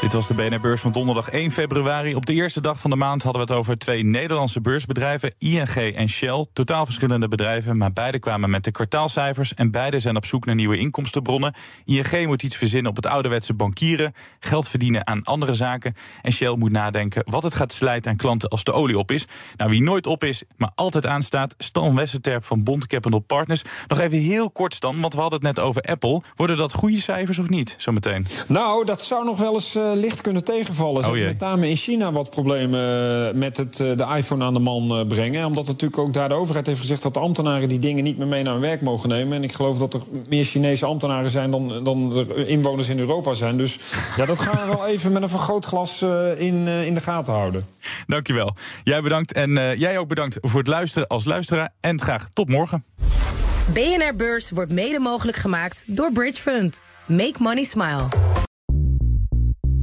Dit 0.00 0.12
was 0.12 0.26
de 0.26 0.34
BNR-beurs 0.34 0.80
van 0.80 0.92
donderdag 0.92 1.28
1 1.28 1.50
februari. 1.50 2.14
Op 2.14 2.26
de 2.26 2.32
eerste 2.32 2.60
dag 2.60 2.80
van 2.80 2.90
de 2.90 2.96
maand 2.96 3.22
hadden 3.22 3.46
we 3.46 3.52
het 3.52 3.58
over 3.58 3.78
twee 3.78 4.04
Nederlandse 4.04 4.60
beursbedrijven, 4.60 5.34
ING 5.38 5.94
en 5.94 6.08
Shell. 6.08 6.46
Totaal 6.52 6.84
verschillende 6.84 7.28
bedrijven, 7.28 7.76
maar 7.76 7.92
beide 7.92 8.18
kwamen 8.18 8.50
met 8.50 8.64
de 8.64 8.70
kwartaalcijfers 8.70 9.54
en 9.54 9.70
beide 9.70 10.00
zijn 10.00 10.16
op 10.16 10.24
zoek 10.24 10.46
naar 10.46 10.54
nieuwe 10.54 10.76
inkomstenbronnen. 10.76 11.54
ING 11.84 12.26
moet 12.26 12.42
iets 12.42 12.56
verzinnen 12.56 12.90
op 12.90 12.96
het 12.96 13.06
ouderwetse 13.06 13.54
bankieren, 13.54 14.14
geld 14.38 14.68
verdienen 14.68 15.06
aan 15.06 15.24
andere 15.24 15.54
zaken. 15.54 15.94
En 16.22 16.32
Shell 16.32 16.56
moet 16.56 16.72
nadenken 16.72 17.22
wat 17.26 17.42
het 17.42 17.54
gaat 17.54 17.72
slijten 17.72 18.10
aan 18.10 18.16
klanten 18.16 18.48
als 18.48 18.64
de 18.64 18.72
olie 18.72 18.98
op 18.98 19.10
is. 19.10 19.26
Nou, 19.56 19.70
wie 19.70 19.82
nooit 19.82 20.06
op 20.06 20.24
is, 20.24 20.42
maar 20.56 20.70
altijd 20.74 21.06
aanstaat, 21.06 21.54
Stan 21.58 21.94
Westerterp 21.94 22.44
van 22.44 22.64
Bond 22.64 22.86
Capital 22.86 23.20
Partners. 23.20 23.62
Nog 23.86 24.00
even 24.00 24.18
heel 24.18 24.50
kort, 24.50 24.74
Stan, 24.74 25.00
want 25.00 25.14
we 25.14 25.20
hadden 25.20 25.38
het 25.38 25.56
net 25.56 25.64
over 25.64 25.82
Apple. 25.82 26.22
Worden 26.36 26.56
dat 26.56 26.72
goede 26.72 27.00
cijfers 27.00 27.38
of 27.38 27.48
niet, 27.48 27.74
zometeen? 27.78 28.26
Nou, 28.48 28.84
dat 28.84 29.02
zou 29.02 29.24
nog 29.24 29.38
wel 29.38 29.52
eens... 29.52 29.74
Eh, 29.74 29.89
licht 29.94 30.20
kunnen 30.20 30.44
tegenvallen. 30.44 31.02
Ze 31.02 31.10
oh, 31.10 31.24
met 31.24 31.38
name 31.38 31.68
in 31.68 31.76
China 31.76 32.12
wat 32.12 32.30
problemen 32.30 33.38
met 33.38 33.56
het, 33.56 33.80
eh, 33.80 33.96
de 33.96 34.06
iPhone 34.16 34.44
aan 34.44 34.54
de 34.54 34.60
man 34.60 34.90
eh, 34.90 35.06
brengen. 35.06 35.46
Omdat 35.46 35.66
natuurlijk 35.66 36.00
ook 36.00 36.14
daar 36.14 36.28
de 36.28 36.34
overheid 36.34 36.66
heeft 36.66 36.80
gezegd 36.80 37.02
dat 37.02 37.14
de 37.14 37.20
ambtenaren 37.20 37.68
die 37.68 37.78
dingen 37.78 38.04
niet 38.04 38.18
meer 38.18 38.26
mee 38.26 38.42
naar 38.42 38.52
hun 38.52 38.62
werk 38.62 38.80
mogen 38.80 39.08
nemen. 39.08 39.36
En 39.36 39.42
ik 39.42 39.52
geloof 39.52 39.78
dat 39.78 39.94
er 39.94 40.00
meer 40.28 40.44
Chinese 40.44 40.86
ambtenaren 40.86 41.30
zijn 41.30 41.50
dan, 41.50 41.84
dan 41.84 42.16
er 42.16 42.48
inwoners 42.48 42.88
in 42.88 42.98
Europa 42.98 43.34
zijn. 43.34 43.56
Dus 43.56 43.78
ja, 44.16 44.26
dat 44.26 44.38
gaan 44.38 44.68
we 44.68 44.76
wel 44.76 44.86
even 44.86 45.12
met 45.12 45.22
een 45.22 45.28
vergrootglas 45.28 46.02
in, 46.38 46.66
in 46.66 46.94
de 46.94 47.00
gaten 47.00 47.32
houden. 47.32 47.64
Dankjewel. 48.06 48.56
Jij 48.84 49.02
bedankt 49.02 49.32
en 49.32 49.78
jij 49.78 49.98
ook 49.98 50.08
bedankt 50.08 50.38
voor 50.40 50.58
het 50.58 50.68
luisteren 50.68 51.08
als 51.08 51.24
luisteraar. 51.24 51.72
En 51.80 52.00
graag 52.00 52.28
tot 52.28 52.48
morgen. 52.48 52.84
BNR 53.72 54.14
Beurs 54.16 54.50
wordt 54.50 54.70
mede 54.70 54.98
mogelijk 54.98 55.36
gemaakt 55.36 55.84
door 55.86 56.12
Bridge 56.12 56.40
Fund. 56.40 56.80
Make 57.06 57.34
money 57.38 57.64
smile. 57.64 58.29